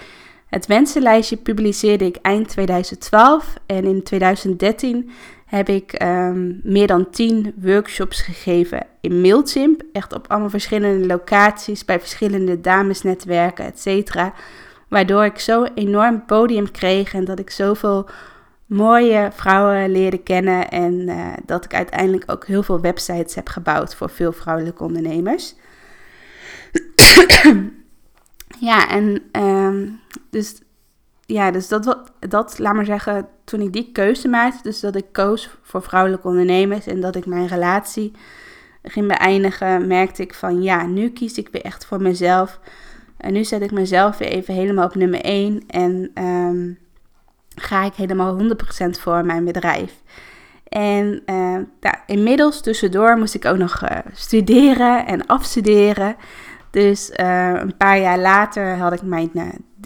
het 0.49 0.65
wensenlijstje 0.65 1.37
publiceerde 1.37 2.05
ik 2.05 2.17
eind 2.21 2.47
2012 2.49 3.53
en 3.65 3.83
in 3.83 4.03
2013 4.03 5.09
heb 5.45 5.69
ik 5.69 6.01
um, 6.03 6.59
meer 6.63 6.87
dan 6.87 7.09
10 7.09 7.53
workshops 7.61 8.21
gegeven 8.21 8.85
in 9.01 9.21
Mailchimp. 9.21 9.81
Echt 9.91 10.13
op 10.13 10.27
allemaal 10.27 10.49
verschillende 10.49 11.05
locaties, 11.05 11.85
bij 11.85 11.99
verschillende 11.99 12.61
damesnetwerken, 12.61 13.65
etc. 13.65 14.15
Waardoor 14.87 15.25
ik 15.25 15.39
zo 15.39 15.63
enorm 15.63 16.25
podium 16.25 16.71
kreeg 16.71 17.13
en 17.13 17.25
dat 17.25 17.39
ik 17.39 17.49
zoveel 17.49 18.09
mooie 18.65 19.29
vrouwen 19.33 19.91
leerde 19.91 20.17
kennen. 20.17 20.69
En 20.69 20.93
uh, 20.93 21.33
dat 21.45 21.65
ik 21.65 21.73
uiteindelijk 21.73 22.31
ook 22.31 22.45
heel 22.45 22.63
veel 22.63 22.81
websites 22.81 23.35
heb 23.35 23.47
gebouwd 23.47 23.95
voor 23.95 24.09
veel 24.09 24.31
vrouwelijke 24.31 24.83
ondernemers. 24.83 25.55
ja, 28.59 28.89
en 28.89 29.21
um, 29.31 29.99
dus 30.29 30.61
ja, 31.25 31.51
dus 31.51 31.67
dat, 31.67 32.11
dat, 32.19 32.59
laat 32.59 32.73
maar 32.73 32.85
zeggen, 32.85 33.27
toen 33.43 33.61
ik 33.61 33.73
die 33.73 33.91
keuze 33.91 34.27
maakte, 34.27 34.63
dus 34.63 34.79
dat 34.79 34.95
ik 34.95 35.05
koos 35.11 35.49
voor 35.61 35.81
vrouwelijke 35.81 36.27
ondernemers 36.27 36.87
en 36.87 37.01
dat 37.01 37.15
ik 37.15 37.25
mijn 37.25 37.47
relatie 37.47 38.11
ging 38.83 39.07
beëindigen, 39.07 39.87
merkte 39.87 40.21
ik 40.21 40.33
van 40.33 40.61
ja, 40.61 40.85
nu 40.85 41.09
kies 41.09 41.37
ik 41.37 41.49
weer 41.51 41.61
echt 41.61 41.85
voor 41.85 42.01
mezelf. 42.01 42.59
En 43.17 43.33
nu 43.33 43.43
zet 43.43 43.61
ik 43.61 43.71
mezelf 43.71 44.17
weer 44.17 44.27
even 44.27 44.53
helemaal 44.53 44.85
op 44.85 44.95
nummer 44.95 45.21
1 45.21 45.63
en 45.67 46.11
um, 46.23 46.77
ga 47.55 47.83
ik 47.83 47.93
helemaal 47.93 48.39
100% 48.41 48.45
voor 48.99 49.25
mijn 49.25 49.45
bedrijf. 49.45 49.93
En 50.67 51.21
uh, 51.25 51.57
inmiddels 52.05 52.61
tussendoor 52.61 53.17
moest 53.17 53.35
ik 53.35 53.45
ook 53.45 53.57
nog 53.57 53.81
uh, 53.83 53.97
studeren 54.11 55.05
en 55.05 55.25
afstuderen. 55.25 56.15
Dus 56.71 57.09
uh, 57.09 57.53
een 57.53 57.77
paar 57.77 57.99
jaar 57.99 58.19
later 58.19 58.77
had 58.77 58.93
ik 58.93 59.01
mijn 59.01 59.31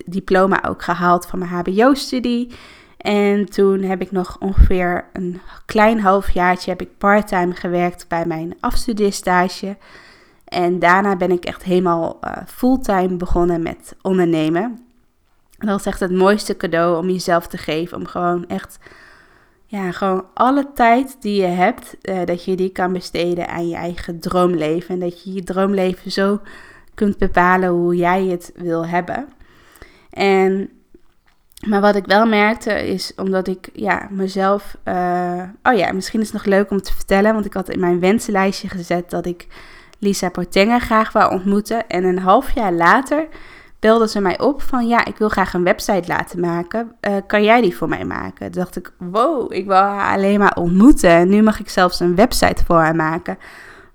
diploma 0.06 0.64
ook 0.64 0.84
gehaald 0.84 1.26
van 1.26 1.40
mijn 1.40 1.52
HBO-studie. 1.52 2.52
En 2.98 3.46
toen 3.46 3.82
heb 3.82 4.02
ik 4.02 4.12
nog 4.12 4.38
ongeveer 4.40 5.06
een 5.14 5.42
klein 5.66 6.00
halfjaartje 6.00 6.70
heb 6.70 6.82
ik 6.82 6.98
parttime 6.98 7.56
gewerkt 7.56 8.08
bij 8.08 8.26
mijn 8.26 8.58
afstudeerstage. 8.60 9.78
En 10.46 10.80
daarna 10.80 11.16
ben 11.16 11.32
ik 11.32 11.46
echt 11.46 11.64
helemaal 11.64 12.20
uh, 12.24 12.38
fulltime 12.48 13.16
begonnen 13.16 13.62
met 13.62 13.96
ondernemen. 14.02 14.80
dat 15.58 15.80
is 15.80 15.86
echt 15.86 16.00
het 16.00 16.12
mooiste 16.12 16.58
cadeau 16.58 16.98
om 16.98 17.10
jezelf 17.10 17.48
te 17.48 17.58
geven. 17.58 17.98
Om 17.98 18.06
gewoon 18.06 18.48
echt, 18.48 18.80
ja, 19.66 19.92
gewoon 19.92 20.26
alle 20.34 20.68
tijd 20.74 21.18
die 21.20 21.42
je 21.42 21.48
hebt, 21.48 21.98
uh, 22.02 22.26
dat 22.26 22.44
je 22.44 22.56
die 22.56 22.70
kan 22.70 22.94
besteden 22.94 23.48
aan 23.48 23.68
je 23.68 23.76
eigen 23.76 24.20
droomleven. 24.20 24.94
En 24.94 25.00
dat 25.00 25.24
je 25.24 25.34
je 25.34 25.44
droomleven 25.44 26.12
zo 26.12 26.40
kunt 26.94 27.18
bepalen 27.18 27.70
hoe 27.70 27.96
jij 27.96 28.26
het 28.26 28.52
wil 28.56 28.86
hebben. 28.86 29.28
En, 30.10 30.70
maar 31.68 31.82
wat 31.82 31.96
ik 31.96 32.06
wel 32.06 32.26
merkte 32.26 32.88
is 32.88 33.14
omdat 33.16 33.48
ik 33.48 33.70
ja, 33.74 34.08
mezelf. 34.12 34.78
Uh, 34.86 35.44
oh 35.64 35.78
ja, 35.78 35.92
misschien 35.92 36.20
is 36.22 36.26
het 36.32 36.36
nog 36.36 36.46
leuk 36.46 36.72
om 36.72 36.82
te 36.82 36.94
vertellen. 36.94 37.34
Want 37.34 37.46
ik 37.46 37.54
had 37.54 37.70
in 37.70 37.80
mijn 37.80 38.00
wensenlijstje 38.00 38.68
gezet 38.68 39.10
dat 39.10 39.26
ik 39.26 39.48
Lisa 40.00 40.30
Portenga 40.30 40.80
graag 40.80 41.12
wou 41.12 41.34
ontmoeten. 41.34 41.88
En 41.88 42.04
een 42.04 42.20
half 42.20 42.52
jaar 42.52 42.74
later 42.74 43.28
belde 43.80 44.08
ze 44.08 44.22
mij 44.22 44.40
op 44.40 44.62
van 44.62 44.88
ja, 44.88 45.06
ik 45.06 45.18
wil 45.18 45.30
graag 45.30 45.54
een 45.54 45.64
website 45.64 46.08
laten 46.08 46.40
maken. 46.40 46.96
Uh, 47.02 47.16
kan 47.28 47.44
jij 47.44 47.62
die 47.62 47.76
voor 47.76 47.90
mij 47.90 48.06
maken? 48.06 48.52
Toen 48.52 48.62
dacht 48.62 48.76
ik, 48.76 48.92
wow, 48.98 49.54
ik 49.54 49.66
wil 49.66 49.76
haar 49.76 50.16
alleen 50.16 50.40
maar 50.40 50.56
ontmoeten. 50.56 51.10
En 51.10 51.30
nu 51.30 51.42
mag 51.42 51.60
ik 51.60 51.70
zelfs 51.70 52.00
een 52.00 52.16
website 52.16 52.66
voor 52.66 52.76
haar 52.78 52.96
maken. 52.96 53.38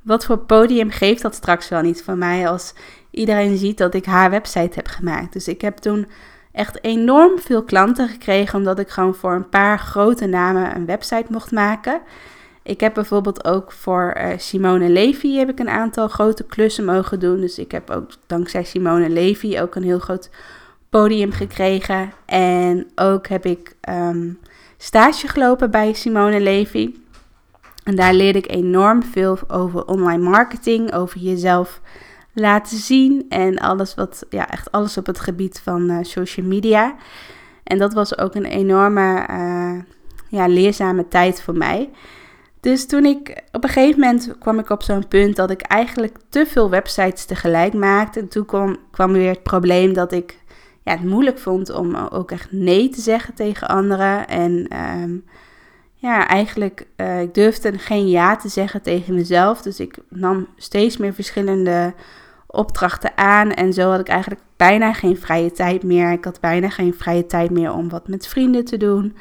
Wat 0.03 0.24
voor 0.24 0.38
podium 0.38 0.90
geeft 0.90 1.22
dat 1.22 1.35
straks 1.35 1.68
wel 1.68 1.81
niet 1.81 2.03
van 2.03 2.18
mij 2.18 2.48
als 2.48 2.74
iedereen 3.14 3.57
ziet 3.57 3.79
dat 3.79 3.94
ik 3.94 4.05
haar 4.05 4.31
website 4.31 4.74
heb 4.74 4.87
gemaakt. 4.87 5.33
Dus 5.33 5.48
ik 5.48 5.61
heb 5.61 5.77
toen 5.77 6.07
echt 6.53 6.85
enorm 6.85 7.38
veel 7.38 7.62
klanten 7.62 8.09
gekregen 8.09 8.59
omdat 8.59 8.79
ik 8.79 8.88
gewoon 8.88 9.14
voor 9.14 9.35
een 9.35 9.48
paar 9.48 9.79
grote 9.79 10.27
namen 10.27 10.77
een 10.77 10.87
website 10.87 11.27
mocht 11.29 11.50
maken. 11.53 12.00
Ik 12.62 12.81
heb 12.81 12.94
bijvoorbeeld 12.94 13.44
ook 13.44 13.72
voor 13.72 14.14
uh, 14.16 14.27
Simone 14.37 14.88
Levy 14.88 15.37
heb 15.37 15.48
ik 15.48 15.59
een 15.59 15.68
aantal 15.68 16.09
grote 16.09 16.44
klussen 16.44 16.85
mogen 16.85 17.20
doen. 17.20 17.40
Dus 17.40 17.59
ik 17.59 17.70
heb 17.70 17.90
ook 17.90 18.11
dankzij 18.27 18.64
Simone 18.64 19.09
Levy 19.09 19.59
ook 19.59 19.74
een 19.74 19.83
heel 19.83 19.98
groot 19.98 20.31
podium 20.90 21.33
gekregen. 21.33 22.12
En 22.27 22.87
ook 22.94 23.27
heb 23.27 23.46
ik 23.46 23.77
um, 23.88 24.38
stage 24.77 25.29
gelopen 25.29 25.70
bij 25.70 25.92
Simone 25.92 26.40
Levy. 26.40 26.94
En 27.85 27.96
daar 27.96 28.14
leerde 28.14 28.38
ik 28.38 28.50
enorm 28.50 29.03
veel 29.03 29.38
over 29.48 29.85
online 29.87 30.22
marketing, 30.22 30.94
over 30.94 31.20
jezelf 31.20 31.81
laten 32.35 32.77
zien 32.77 33.27
en 33.29 33.59
alles 33.59 33.94
wat, 33.94 34.27
ja, 34.31 34.51
echt 34.51 34.73
alles 34.73 34.97
op 34.97 35.07
het 35.07 35.20
gebied 35.20 35.61
van 35.61 35.90
uh, 35.90 35.99
social 36.03 36.47
media. 36.47 36.94
En 37.64 37.79
dat 37.79 37.92
was 37.92 38.18
ook 38.18 38.35
een 38.35 38.44
enorme, 38.44 39.27
uh, 39.31 39.83
ja, 40.29 40.47
leerzame 40.47 41.09
tijd 41.09 41.42
voor 41.42 41.57
mij. 41.57 41.90
Dus 42.61 42.87
toen 42.87 43.05
ik 43.05 43.42
op 43.53 43.64
een 43.64 43.70
gegeven 43.70 44.01
moment 44.01 44.35
kwam 44.38 44.59
ik 44.59 44.70
op 44.70 44.83
zo'n 44.83 45.09
punt 45.09 45.37
dat 45.37 45.51
ik 45.51 45.61
eigenlijk 45.61 46.16
te 46.29 46.47
veel 46.47 46.70
websites 46.70 47.25
tegelijk 47.25 47.73
maakte. 47.73 48.20
En 48.20 48.29
toen 48.29 48.44
kwam, 48.44 48.77
kwam 48.90 49.12
weer 49.12 49.31
het 49.31 49.42
probleem 49.42 49.92
dat 49.92 50.12
ik 50.12 50.38
ja, 50.83 50.92
het 50.92 51.05
moeilijk 51.05 51.38
vond 51.38 51.70
om 51.70 51.97
ook 51.97 52.31
echt 52.31 52.53
nee 52.53 52.88
te 52.88 53.01
zeggen 53.01 53.35
tegen 53.35 53.68
anderen. 53.68 54.29
En 54.29 54.68
um, 55.03 55.25
ja, 55.94 56.29
eigenlijk, 56.29 56.87
uh, 56.97 57.20
ik 57.20 57.35
durfde 57.35 57.79
geen 57.79 58.09
ja 58.09 58.37
te 58.37 58.49
zeggen 58.49 58.83
tegen 58.83 59.14
mezelf. 59.14 59.62
Dus 59.62 59.81
ik 59.81 59.99
nam 60.09 60.47
steeds 60.57 60.97
meer 60.97 61.14
verschillende 61.14 61.94
opdrachten 62.55 63.19
aan. 63.19 63.51
En 63.51 63.73
zo 63.73 63.90
had 63.90 64.01
ik 64.01 64.09
eigenlijk 64.09 64.40
bijna 64.57 64.93
geen 64.93 65.17
vrije 65.17 65.53
tijd 65.53 65.83
meer. 65.83 66.12
Ik 66.12 66.25
had 66.25 66.40
bijna 66.40 66.69
geen 66.69 66.95
vrije 66.95 67.27
tijd 67.27 67.51
meer 67.51 67.73
om 67.73 67.88
wat 67.88 68.09
met 68.09 68.27
vrienden 68.27 68.64
te 68.64 68.77
doen. 68.77 69.17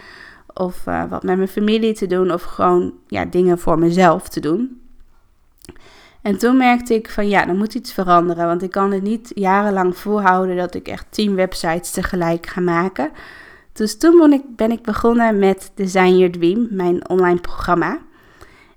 Of 0.54 0.86
uh, 0.88 1.04
wat 1.10 1.24
met 1.24 1.36
mijn 1.36 1.48
familie 1.48 1.94
te 1.94 2.08
doen. 2.08 2.32
Of 2.32 2.44
gewoon 2.44 2.94
ja, 3.08 3.26
dingen 3.26 3.60
voor 3.60 3.80
mezelf 3.80 4.30
te 4.30 4.40
doen. 4.40 4.82
En 6.22 6.38
toen 6.38 6.58
merkte 6.58 6.94
ik 6.94 7.10
van 7.10 7.28
ja, 7.28 7.48
er 7.48 7.56
moet 7.56 7.74
iets 7.74 7.94
veranderen. 7.94 8.46
Want 8.46 8.64
ik 8.64 8.72
kan 8.72 8.92
het 8.92 9.04
niet 9.04 9.32
jarenlang 9.36 9.98
volhouden 9.98 10.56
dat 10.56 10.76
ik 10.76 10.88
echt 10.88 11.06
tien 11.10 11.36
websites 11.36 11.92
tegelijk 11.92 12.48
ga 12.48 12.62
maken. 12.62 13.12
Dus 13.74 13.98
toen 13.98 14.44
ben 14.56 14.72
ik 14.72 14.82
begonnen 14.82 15.40
met 15.40 15.72
Design 15.76 16.18
Your 16.18 16.32
Dream, 16.32 16.68
mijn 16.70 17.10
online 17.10 17.40
programma. 17.40 18.00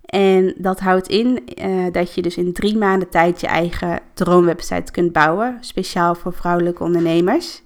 En 0.06 0.54
dat 0.56 0.80
houdt 0.80 1.08
in 1.08 1.48
uh, 1.62 1.92
dat 1.92 2.14
je 2.14 2.22
dus 2.22 2.36
in 2.36 2.52
drie 2.52 2.76
maanden 2.76 3.08
tijd 3.08 3.40
je 3.40 3.46
eigen 3.46 4.00
droomwebsite 4.14 4.92
kunt 4.92 5.12
bouwen, 5.12 5.58
speciaal 5.60 6.14
voor 6.14 6.32
vrouwelijke 6.32 6.82
ondernemers. 6.82 7.62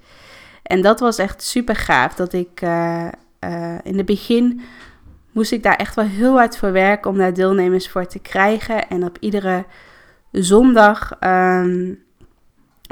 En 0.63 0.83
dat 0.83 1.01
was 1.01 1.19
echt 1.19 1.43
super 1.43 1.77
gaaf. 1.77 2.15
Dat 2.15 2.33
ik 2.33 2.63
uh, 2.63 3.09
uh, 3.45 3.75
in 3.83 3.97
het 3.97 4.07
begin 4.07 4.61
moest 5.33 5.53
ik 5.53 5.63
daar 5.63 5.77
echt 5.77 5.95
wel 5.95 6.05
heel 6.05 6.35
hard 6.35 6.57
voor 6.57 6.73
werken 6.73 7.11
om 7.11 7.17
daar 7.17 7.35
deelnemers 7.35 7.89
voor 7.89 8.07
te 8.07 8.19
krijgen. 8.19 8.89
En 8.89 9.05
op 9.05 9.17
iedere 9.21 9.65
zondag 10.31 11.17
um, 11.21 11.99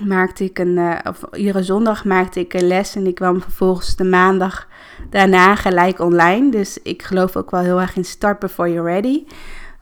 maakte 0.05 0.45
ik 0.45 0.59
een, 0.59 0.77
uh, 0.77 0.99
of 1.05 1.23
iedere 1.33 1.63
zondag 1.63 2.05
maakte 2.05 2.41
ik 2.41 2.55
een 2.55 2.67
les 2.67 2.95
en 2.95 3.07
ik 3.07 3.15
kwam 3.15 3.43
vervolgens 3.43 3.97
de 3.97 4.05
maandag 4.05 4.69
daarna 5.11 5.55
gelijk 5.55 5.99
online. 5.99 6.51
Dus 6.51 6.79
ik 6.83 7.03
geloof 7.03 7.37
ook 7.37 7.51
wel 7.51 7.61
heel 7.61 7.81
erg 7.81 7.97
in 7.97 8.05
start 8.05 8.39
before 8.39 8.73
you're 8.73 8.91
ready. 8.91 9.25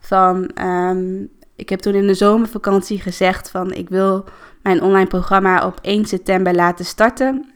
Van, 0.01 0.51
um, 0.61 1.29
ik 1.57 1.69
heb 1.69 1.81
toen 1.81 1.95
in 1.95 2.07
de 2.07 2.15
zomervakantie 2.15 3.01
gezegd 3.01 3.51
van 3.51 3.73
ik 3.73 3.89
wil 3.89 4.25
mijn 4.63 4.83
online 4.83 5.07
programma 5.07 5.67
op 5.67 5.79
1 5.83 6.05
september 6.05 6.55
laten 6.55 6.85
starten. 6.85 7.51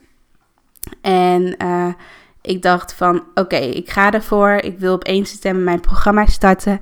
En 1.01 1.55
uh, 1.63 1.93
ik 2.43 2.63
dacht 2.63 2.95
van 2.95 3.25
oké, 3.35 3.57
ik 3.57 3.91
ga 3.91 4.13
ervoor. 4.13 4.51
Ik 4.51 4.79
wil 4.79 4.95
op 4.95 5.05
1 5.05 5.27
september 5.27 5.63
mijn 5.63 5.81
programma 5.81 6.27
starten. 6.27 6.81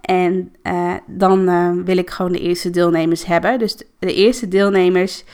En 0.00 0.54
uh, 0.62 0.94
dan 1.06 1.48
uh, 1.48 1.70
wil 1.84 1.96
ik 1.96 2.10
gewoon 2.10 2.32
de 2.32 2.40
eerste 2.40 2.70
deelnemers 2.70 3.24
hebben. 3.26 3.58
Dus 3.58 3.82
de, 3.98 4.14
eerste 4.14 4.48
deelnemers 4.48 5.24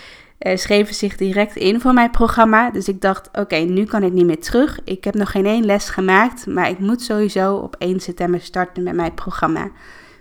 uh, 0.41 0.57
schreven 0.57 0.95
zich 0.95 1.17
direct 1.17 1.57
in 1.57 1.81
voor 1.81 1.93
mijn 1.93 2.11
programma. 2.11 2.71
Dus 2.71 2.89
ik 2.89 3.01
dacht, 3.01 3.29
oké, 3.33 3.57
nu 3.57 3.85
kan 3.85 4.03
ik 4.03 4.13
niet 4.13 4.27
meer 4.27 4.41
terug. 4.41 4.81
Ik 4.85 5.05
heb 5.05 5.15
nog 5.15 5.31
geen 5.31 5.47
één 5.47 5.65
les 5.65 5.89
gemaakt, 5.89 6.47
maar 6.47 6.71
ik 6.71 6.79
moet 6.79 7.03
sowieso 7.03 7.57
op 7.57 7.77
1 7.79 8.01
september 8.01 8.41
starten 8.41 8.83
met 8.83 8.95
mijn 8.95 9.15
programma. 9.15 9.71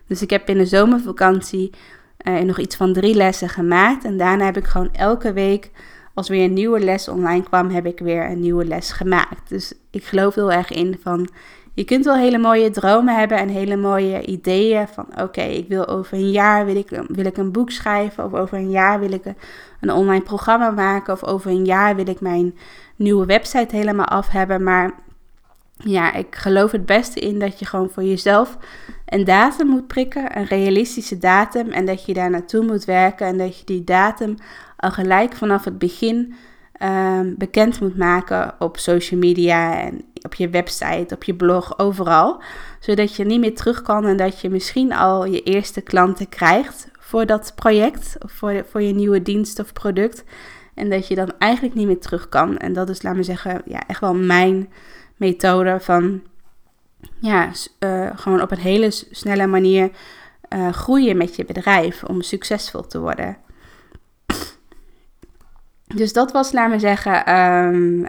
Dus 0.08 0.22
ik 0.22 0.30
heb 0.30 0.50
in 0.50 0.58
de 0.58 0.66
zomervakantie 0.66 1.72
nog 2.44 2.60
iets 2.60 2.76
van 2.76 2.94
drie 2.94 3.16
lessen 3.16 3.50
gemaakt. 3.50 4.04
En 4.04 4.18
daarna 4.18 4.46
heb 4.46 4.58
ik 4.58 4.66
gewoon 4.66 4.94
elke 4.94 5.34
week, 5.34 5.72
als 6.14 6.30
weer 6.30 6.44
een 6.44 6.54
nieuwe 6.54 6.80
les 6.80 7.08
online 7.08 7.44
kwam, 7.44 7.70
heb 7.70 7.86
ik 7.86 8.00
weer 8.00 8.30
een 8.30 8.40
nieuwe 8.40 8.66
les 8.66 8.92
gemaakt. 8.92 9.50
Dus 9.50 9.74
ik 9.92 10.04
geloof 10.04 10.36
heel 10.36 10.52
erg 10.52 10.72
in 10.72 11.00
van 11.02 11.30
je 11.74 11.84
kunt 11.84 12.06
wel 12.06 12.16
hele 12.16 12.38
mooie 12.38 12.70
dromen 12.70 13.18
hebben 13.18 13.38
en 13.38 13.48
hele 13.48 13.76
mooie 13.76 14.26
ideeën 14.26 14.88
van 14.88 15.06
oké, 15.22 15.42
ik 15.42 15.68
wil 15.68 15.88
over 15.88 16.18
een 16.18 16.32
jaar 16.32 16.66
wil 16.66 16.76
ik, 16.76 17.04
wil 17.08 17.26
ik 17.26 17.38
een 17.38 17.52
boek 17.52 17.72
schrijven 17.72 18.26
of 18.26 18.34
over 18.34 18.58
een 18.58 18.72
jaar 18.72 19.00
wil 19.00 19.12
ik 19.12 19.24
een 19.80 19.92
online 19.92 20.24
programma 20.24 20.72
maken 20.72 21.14
of 21.14 21.24
over 21.24 21.52
een 21.52 21.66
jaar 21.66 21.96
wil 21.96 22.08
ik 22.08 22.22
mijn 22.22 22.58
nieuwe 22.96 23.26
website 23.26 23.76
helemaal 23.76 24.06
af 24.06 24.30
hebben. 24.30 24.64
Maar 24.64 24.94
ja, 25.78 26.14
ik 26.14 26.36
geloof 26.36 26.72
het 26.72 26.86
beste 26.86 27.20
in 27.20 27.40
dat 27.40 27.60
je 27.60 27.66
gewoon 27.66 27.90
voor 27.90 28.04
jezelf 28.04 28.58
een 29.06 29.24
datum 29.24 29.68
moet 29.68 29.88
prikken, 29.88 30.38
een 30.38 30.46
realistische 30.46 31.18
datum 31.18 31.70
en 31.70 31.86
dat 31.86 32.06
je 32.06 32.14
daar 32.14 32.30
naartoe 32.30 32.66
moet 32.66 32.86
werken 32.86 33.28
en 33.28 33.38
dat 33.38 33.60
je 33.60 33.66
die 33.66 33.84
datum 33.84 34.36
al 34.78 34.92
gelijk 34.92 35.34
vanaf 35.34 35.64
het 35.64 35.78
begin 35.78 36.36
um, 36.82 37.36
bekend 37.38 37.80
moet 37.80 37.98
maken 37.98 38.56
op 38.60 38.78
social 38.78 39.20
media 39.20 39.82
en 39.82 40.02
op 40.22 40.34
je 40.34 40.50
website, 40.50 41.16
op 41.16 41.24
je 41.24 41.36
blog, 41.36 41.80
overal. 41.80 42.42
Zodat 42.80 43.16
je 43.16 43.26
niet 43.26 43.40
meer 43.40 43.56
terug 43.56 43.82
kan 43.82 44.06
en 44.06 44.18
dat 44.18 44.42
je 44.42 44.50
misschien 44.50 44.94
al 44.94 45.26
je 45.26 45.42
eerste 45.42 45.82
klanten 45.82 46.30
krijgt 46.30 46.92
voor 47.00 47.26
dat 47.26 47.52
project 47.56 48.16
voor, 48.20 48.66
voor 48.70 48.82
je 48.82 48.94
nieuwe 48.94 49.22
dienst 49.22 49.60
of 49.60 49.74
product. 49.74 50.24
En 50.74 50.90
dat 50.90 51.08
je 51.08 51.16
dan 51.16 51.32
eigenlijk 51.38 51.76
niet 51.76 51.88
meer 51.88 52.00
terug 52.00 52.30
kan. 52.30 52.58
En 52.58 52.74
dat 52.74 52.90
is, 52.90 53.02
laat 53.02 53.16
me 53.16 53.24
zeggen, 53.24 53.62
ja, 53.66 53.88
echt 53.88 54.00
wel 54.00 54.16
mijn 54.16 54.70
methode 55.18 55.80
van 55.80 56.22
ja, 57.20 57.52
uh, 57.80 58.10
gewoon 58.16 58.42
op 58.42 58.52
een 58.52 58.58
hele 58.58 58.92
snelle 58.92 59.48
manier 59.48 59.90
uh, 60.50 60.72
groeien 60.72 61.18
met 61.18 61.36
je 61.36 61.46
bedrijf 61.46 62.04
om 62.04 62.22
succesvol 62.22 62.88
te 62.88 63.00
worden. 63.00 63.38
Dus 65.96 66.14
dat 66.14 66.32
was, 66.32 66.52
laat 66.52 66.70
me 66.70 66.80
zeggen. 66.80 67.36
Um, 67.40 68.06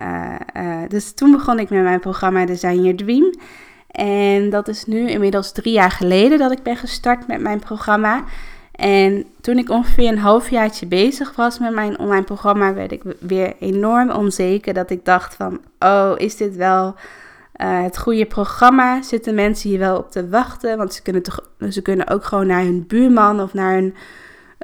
uh, 0.57 0.83
dus 0.89 1.13
toen 1.13 1.33
begon 1.33 1.59
ik 1.59 1.71
met 1.71 1.83
mijn 1.83 2.01
programma 2.01 2.47
Design 2.47 2.81
Your 2.81 2.97
Dream. 2.97 3.35
En 3.91 4.51
dat 4.51 4.69
is 4.69 4.85
nu 4.85 5.09
inmiddels 5.09 5.53
drie 5.53 5.73
jaar 5.73 5.91
geleden 5.91 6.39
dat 6.39 6.53
ik 6.53 6.63
ben 6.63 6.77
gestart 6.77 7.27
met 7.27 7.41
mijn 7.41 7.59
programma. 7.59 8.25
En 8.73 9.25
toen 9.41 9.59
ik 9.59 9.71
ongeveer 9.71 10.09
een 10.09 10.19
halfjaartje 10.19 10.87
bezig 10.87 11.37
was 11.37 11.59
met 11.59 11.75
mijn 11.75 11.99
online 11.99 12.25
programma, 12.25 12.75
werd 12.75 12.93
ik 12.93 13.03
weer 13.21 13.55
enorm 13.59 14.11
onzeker. 14.11 14.75
Dat 14.75 14.91
ik 14.91 15.05
dacht 15.05 15.35
van, 15.35 15.61
oh, 15.79 16.13
is 16.17 16.37
dit 16.37 16.57
wel 16.57 16.87
uh, 16.87 17.83
het 17.83 17.99
goede 17.99 18.27
programma? 18.27 19.03
Zitten 19.03 19.35
mensen 19.35 19.71
hier 19.71 19.79
wel 19.79 19.97
op 19.97 20.11
te 20.11 20.29
wachten? 20.29 20.77
Want 20.77 20.95
ze 20.95 21.03
kunnen, 21.03 21.23
toch, 21.23 21.41
ze 21.71 21.83
kunnen 21.83 22.09
ook 22.09 22.25
gewoon 22.25 22.47
naar 22.47 22.63
hun 22.63 22.85
buurman 22.87 23.41
of 23.41 23.55
naar 23.55 23.73
hun 23.73 23.95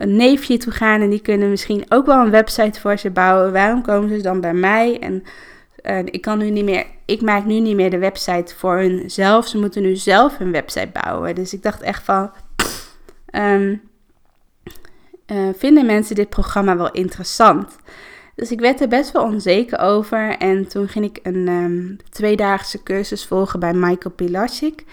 een 0.00 0.16
neefje 0.16 0.56
toe 0.56 0.72
gaan 0.72 1.00
en 1.00 1.10
die 1.10 1.20
kunnen 1.20 1.50
misschien 1.50 1.84
ook 1.88 2.06
wel 2.06 2.24
een 2.24 2.30
website 2.30 2.80
voor 2.80 2.96
ze 2.96 3.10
bouwen. 3.10 3.52
Waarom 3.52 3.82
komen 3.82 4.08
ze 4.08 4.22
dan 4.22 4.40
bij 4.40 4.54
mij? 4.54 4.98
En 4.98 5.22
uh, 5.82 5.98
ik 5.98 6.20
kan 6.20 6.38
nu 6.38 6.50
niet 6.50 6.64
meer, 6.64 6.86
ik 7.04 7.20
maak 7.20 7.44
nu 7.44 7.60
niet 7.60 7.76
meer 7.76 7.90
de 7.90 7.98
website 7.98 8.54
voor 8.56 8.76
hun 8.76 9.10
zelf. 9.10 9.46
Ze 9.46 9.58
moeten 9.58 9.82
nu 9.82 9.96
zelf 9.96 10.40
een 10.40 10.52
website 10.52 10.90
bouwen. 10.92 11.34
Dus 11.34 11.52
ik 11.52 11.62
dacht 11.62 11.82
echt 11.82 12.04
van, 12.04 12.30
um, 13.32 13.80
uh, 15.32 15.48
vinden 15.56 15.86
mensen 15.86 16.14
dit 16.14 16.28
programma 16.28 16.76
wel 16.76 16.90
interessant? 16.90 17.76
Dus 18.34 18.50
ik 18.50 18.60
werd 18.60 18.80
er 18.80 18.88
best 18.88 19.12
wel 19.12 19.22
onzeker 19.22 19.78
over. 19.78 20.36
En 20.38 20.68
toen 20.68 20.88
ging 20.88 21.04
ik 21.04 21.18
een 21.22 21.48
um, 21.48 21.96
tweedaagse 22.10 22.82
cursus 22.82 23.26
volgen 23.26 23.60
bij 23.60 23.72
Michael 23.72 24.14
Pilarczyk. 24.14 24.84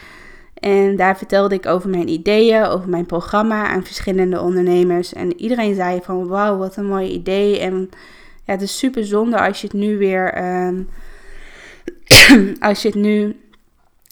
En 0.59 0.95
daar 0.95 1.17
vertelde 1.17 1.55
ik 1.55 1.65
over 1.65 1.89
mijn 1.89 2.07
ideeën, 2.07 2.65
over 2.65 2.89
mijn 2.89 3.05
programma 3.05 3.67
aan 3.67 3.83
verschillende 3.83 4.41
ondernemers. 4.41 5.13
En 5.13 5.39
iedereen 5.39 5.75
zei 5.75 5.99
van 6.03 6.27
wauw, 6.27 6.57
wat 6.57 6.75
een 6.75 6.87
mooi 6.87 7.09
idee. 7.09 7.59
En 7.59 7.89
ja, 8.43 8.53
het 8.53 8.61
is 8.61 8.77
super 8.77 9.05
zonde 9.05 9.39
als 9.39 9.61
je 9.61 9.67
het 9.67 9.75
nu 9.75 9.97
weer, 9.97 10.43
um, 10.67 10.89
als 12.59 12.81
je 12.81 12.87
het 12.87 12.97
nu 12.97 13.35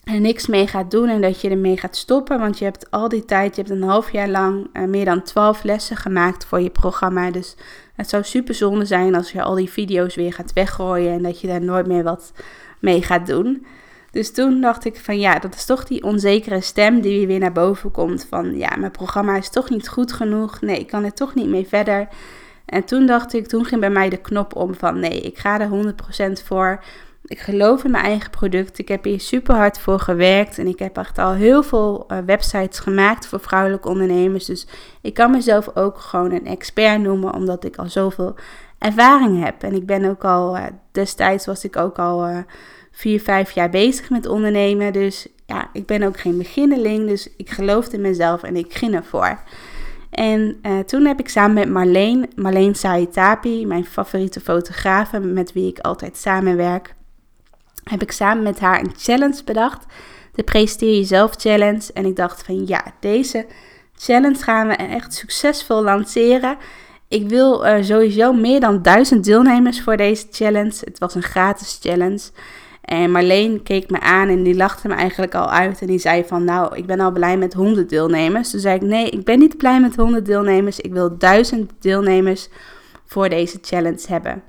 er 0.03 0.19
niks 0.19 0.47
mee 0.47 0.67
gaat 0.67 0.91
doen 0.91 1.09
en 1.09 1.21
dat 1.21 1.41
je 1.41 1.49
ermee 1.49 1.77
gaat 1.77 1.95
stoppen. 1.95 2.39
Want 2.39 2.59
je 2.59 2.65
hebt 2.65 2.91
al 2.91 3.09
die 3.09 3.25
tijd, 3.25 3.55
je 3.55 3.61
hebt 3.61 3.73
een 3.73 3.83
half 3.83 4.11
jaar 4.11 4.29
lang 4.29 4.67
uh, 4.73 4.83
meer 4.83 5.05
dan 5.05 5.23
12 5.23 5.63
lessen 5.63 5.97
gemaakt 5.97 6.45
voor 6.45 6.61
je 6.61 6.69
programma. 6.69 7.31
Dus 7.31 7.55
het 7.95 8.09
zou 8.09 8.23
super 8.23 8.53
zonde 8.53 8.85
zijn 8.85 9.15
als 9.15 9.31
je 9.31 9.41
al 9.41 9.55
die 9.55 9.69
video's 9.69 10.15
weer 10.15 10.33
gaat 10.33 10.53
weggooien 10.53 11.13
en 11.13 11.23
dat 11.23 11.41
je 11.41 11.47
daar 11.47 11.61
nooit 11.61 11.87
meer 11.87 12.03
wat 12.03 12.31
mee 12.79 13.01
gaat 13.01 13.27
doen. 13.27 13.65
Dus 14.15 14.31
toen 14.31 14.61
dacht 14.61 14.85
ik 14.85 14.99
van 14.99 15.19
ja, 15.19 15.39
dat 15.39 15.55
is 15.55 15.65
toch 15.65 15.85
die 15.85 16.03
onzekere 16.03 16.61
stem 16.61 17.01
die 17.01 17.27
weer 17.27 17.39
naar 17.39 17.51
boven 17.51 17.91
komt. 17.91 18.25
Van 18.29 18.57
ja, 18.57 18.75
mijn 18.77 18.91
programma 18.91 19.37
is 19.37 19.49
toch 19.49 19.69
niet 19.69 19.87
goed 19.87 20.13
genoeg. 20.13 20.61
Nee, 20.61 20.79
ik 20.79 20.87
kan 20.87 21.03
er 21.03 21.13
toch 21.13 21.35
niet 21.35 21.47
mee 21.47 21.67
verder. 21.67 22.07
En 22.65 22.83
toen 22.83 23.05
dacht 23.05 23.33
ik, 23.33 23.47
toen 23.47 23.65
ging 23.65 23.81
bij 23.81 23.89
mij 23.89 24.09
de 24.09 24.17
knop 24.17 24.55
om 24.55 24.75
van 24.75 24.99
nee, 24.99 25.21
ik 25.21 25.37
ga 25.37 25.59
er 25.59 25.93
100% 26.39 26.43
voor. 26.45 26.83
Ik 27.25 27.39
geloof 27.39 27.83
in 27.83 27.91
mijn 27.91 28.03
eigen 28.03 28.29
product. 28.29 28.79
Ik 28.79 28.87
heb 28.87 29.03
hier 29.03 29.19
super 29.19 29.55
hard 29.55 29.79
voor 29.79 29.99
gewerkt. 29.99 30.57
En 30.57 30.67
ik 30.67 30.79
heb 30.79 30.97
echt 30.97 31.17
al 31.17 31.31
heel 31.31 31.63
veel 31.63 32.05
uh, 32.07 32.17
websites 32.25 32.79
gemaakt 32.79 33.27
voor 33.27 33.39
vrouwelijke 33.39 33.87
ondernemers. 33.87 34.45
Dus 34.45 34.67
ik 35.01 35.13
kan 35.13 35.31
mezelf 35.31 35.75
ook 35.75 35.99
gewoon 35.99 36.31
een 36.31 36.47
expert 36.47 37.01
noemen, 37.01 37.33
omdat 37.33 37.63
ik 37.63 37.75
al 37.75 37.89
zoveel 37.89 38.35
ervaring 38.77 39.43
heb. 39.43 39.63
En 39.63 39.73
ik 39.73 39.85
ben 39.85 40.09
ook 40.09 40.23
al, 40.23 40.57
uh, 40.57 40.63
destijds 40.91 41.45
was 41.45 41.63
ik 41.63 41.77
ook 41.77 41.99
al. 41.99 42.45
Vier, 42.95 43.21
vijf 43.21 43.51
jaar 43.51 43.69
bezig 43.69 44.09
met 44.09 44.27
ondernemen. 44.27 44.93
Dus 44.93 45.27
ja, 45.45 45.69
ik 45.73 45.85
ben 45.85 46.03
ook 46.03 46.19
geen 46.19 46.37
beginneling. 46.37 47.07
Dus 47.07 47.29
ik 47.37 47.49
geloofde 47.49 47.95
in 47.95 48.01
mezelf 48.01 48.43
en 48.43 48.55
ik 48.55 48.73
ging 48.73 48.95
ervoor. 48.95 49.39
En 50.09 50.59
uh, 50.61 50.79
toen 50.79 51.05
heb 51.05 51.19
ik 51.19 51.29
samen 51.29 51.53
met 51.53 51.69
Marleen, 51.69 52.29
Marleen 52.35 52.75
Saitapi, 52.75 53.65
mijn 53.65 53.85
favoriete 53.85 54.39
fotografe, 54.39 55.19
met 55.19 55.53
wie 55.53 55.67
ik 55.67 55.79
altijd 55.79 56.17
samenwerk, 56.17 56.95
heb 57.83 58.01
ik 58.01 58.11
samen 58.11 58.43
met 58.43 58.59
haar 58.59 58.79
een 58.79 58.93
challenge 58.97 59.43
bedacht. 59.45 59.85
De 60.33 60.43
Presenteer 60.43 60.95
Jezelf 60.95 61.33
Challenge. 61.37 61.93
En 61.93 62.05
ik 62.05 62.15
dacht 62.15 62.43
van 62.43 62.67
ja, 62.67 62.83
deze 62.99 63.45
challenge 63.97 64.43
gaan 64.43 64.67
we 64.67 64.73
echt 64.73 65.13
succesvol 65.13 65.83
lanceren. 65.83 66.57
Ik 67.07 67.29
wil 67.29 67.65
uh, 67.65 67.83
sowieso 67.83 68.33
meer 68.33 68.59
dan 68.59 68.81
duizend 68.81 69.23
deelnemers 69.23 69.81
voor 69.81 69.97
deze 69.97 70.27
challenge. 70.31 70.77
Het 70.79 70.99
was 70.99 71.15
een 71.15 71.23
gratis 71.23 71.79
challenge. 71.81 72.21
En 72.85 73.11
Marleen 73.11 73.63
keek 73.63 73.89
me 73.89 73.99
aan 73.99 74.27
en 74.27 74.43
die 74.43 74.55
lachte 74.55 74.87
me 74.87 74.93
eigenlijk 74.93 75.35
al 75.35 75.49
uit. 75.49 75.81
En 75.81 75.87
die 75.87 75.99
zei 75.99 76.23
van, 76.23 76.43
nou, 76.43 76.75
ik 76.75 76.85
ben 76.85 76.99
al 76.99 77.11
blij 77.11 77.37
met 77.37 77.53
100 77.53 77.89
deelnemers. 77.89 78.51
Toen 78.51 78.59
zei 78.59 78.75
ik, 78.75 78.81
nee, 78.81 79.09
ik 79.09 79.23
ben 79.23 79.39
niet 79.39 79.57
blij 79.57 79.81
met 79.81 79.95
100 79.95 80.25
deelnemers. 80.25 80.79
Ik 80.79 80.93
wil 80.93 81.17
1000 81.17 81.71
deelnemers 81.79 82.49
voor 83.05 83.29
deze 83.29 83.57
challenge 83.61 84.05
hebben. 84.07 84.43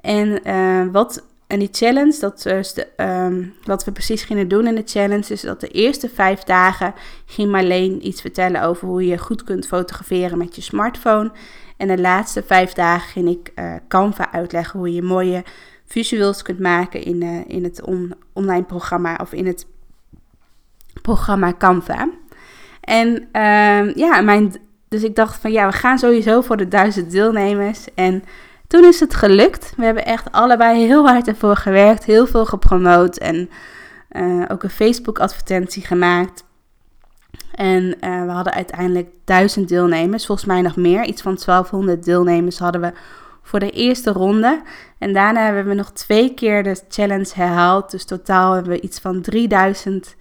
En, 0.00 0.48
uh, 0.48 0.92
wat, 0.92 1.24
en 1.46 1.58
die 1.58 1.68
challenge, 1.72 2.16
dat 2.20 2.46
is 2.46 2.72
de, 2.72 2.86
um, 2.96 3.54
wat 3.64 3.84
we 3.84 3.92
precies 3.92 4.22
gingen 4.22 4.48
doen 4.48 4.66
in 4.66 4.74
de 4.74 4.82
challenge, 4.84 5.32
is 5.32 5.40
dat 5.40 5.60
de 5.60 5.68
eerste 5.68 6.08
vijf 6.08 6.42
dagen 6.42 6.94
ging 7.26 7.50
Marleen 7.50 8.06
iets 8.06 8.20
vertellen 8.20 8.62
over 8.62 8.88
hoe 8.88 9.06
je 9.06 9.18
goed 9.18 9.44
kunt 9.44 9.66
fotograferen 9.66 10.38
met 10.38 10.56
je 10.56 10.62
smartphone. 10.62 11.30
En 11.76 11.88
de 11.88 11.98
laatste 11.98 12.42
vijf 12.46 12.72
dagen 12.72 13.08
ging 13.08 13.28
ik 13.28 13.52
uh, 13.54 13.74
Canva 13.88 14.32
uitleggen 14.32 14.78
hoe 14.78 14.94
je 14.94 15.02
mooie 15.02 15.44
visuals 15.90 16.42
kunt 16.42 16.58
maken 16.58 17.02
in, 17.02 17.22
uh, 17.22 17.40
in 17.46 17.64
het 17.64 17.82
online 18.32 18.64
programma 18.64 19.18
of 19.20 19.32
in 19.32 19.46
het 19.46 19.66
programma 21.02 21.54
Canva. 21.58 22.08
En 22.80 23.28
uh, 23.32 23.94
ja, 23.94 24.20
mijn, 24.20 24.54
dus 24.88 25.02
ik 25.02 25.14
dacht 25.14 25.40
van 25.40 25.52
ja, 25.52 25.66
we 25.66 25.72
gaan 25.72 25.98
sowieso 25.98 26.40
voor 26.40 26.56
de 26.56 26.68
duizend 26.68 27.10
deelnemers. 27.10 27.86
En 27.94 28.24
toen 28.66 28.84
is 28.84 29.00
het 29.00 29.14
gelukt. 29.14 29.72
We 29.76 29.84
hebben 29.84 30.04
echt 30.04 30.32
allebei 30.32 30.86
heel 30.86 31.06
hard 31.06 31.28
ervoor 31.28 31.56
gewerkt, 31.56 32.04
heel 32.04 32.26
veel 32.26 32.46
gepromoot 32.46 33.16
en 33.16 33.50
uh, 34.12 34.44
ook 34.48 34.62
een 34.62 34.70
Facebook 34.70 35.18
advertentie 35.18 35.86
gemaakt. 35.86 36.44
En 37.54 37.82
uh, 37.84 38.24
we 38.24 38.30
hadden 38.30 38.52
uiteindelijk 38.52 39.08
duizend 39.24 39.68
deelnemers, 39.68 40.26
volgens 40.26 40.46
mij 40.46 40.60
nog 40.60 40.76
meer. 40.76 41.04
Iets 41.04 41.22
van 41.22 41.38
1200 41.44 42.04
deelnemers 42.04 42.58
hadden 42.58 42.80
we 42.80 42.92
voor 43.50 43.60
de 43.60 43.70
eerste 43.70 44.10
ronde. 44.10 44.62
En 44.98 45.12
daarna 45.12 45.44
hebben 45.44 45.66
we 45.66 45.74
nog 45.74 45.92
twee 45.92 46.34
keer 46.34 46.62
de 46.62 46.80
challenge 46.88 47.30
herhaald. 47.34 47.90
Dus 47.90 48.04
totaal 48.04 48.52
hebben 48.52 48.72
we 48.72 48.80
iets 48.80 49.00
van 49.00 49.20
3000 49.20 50.16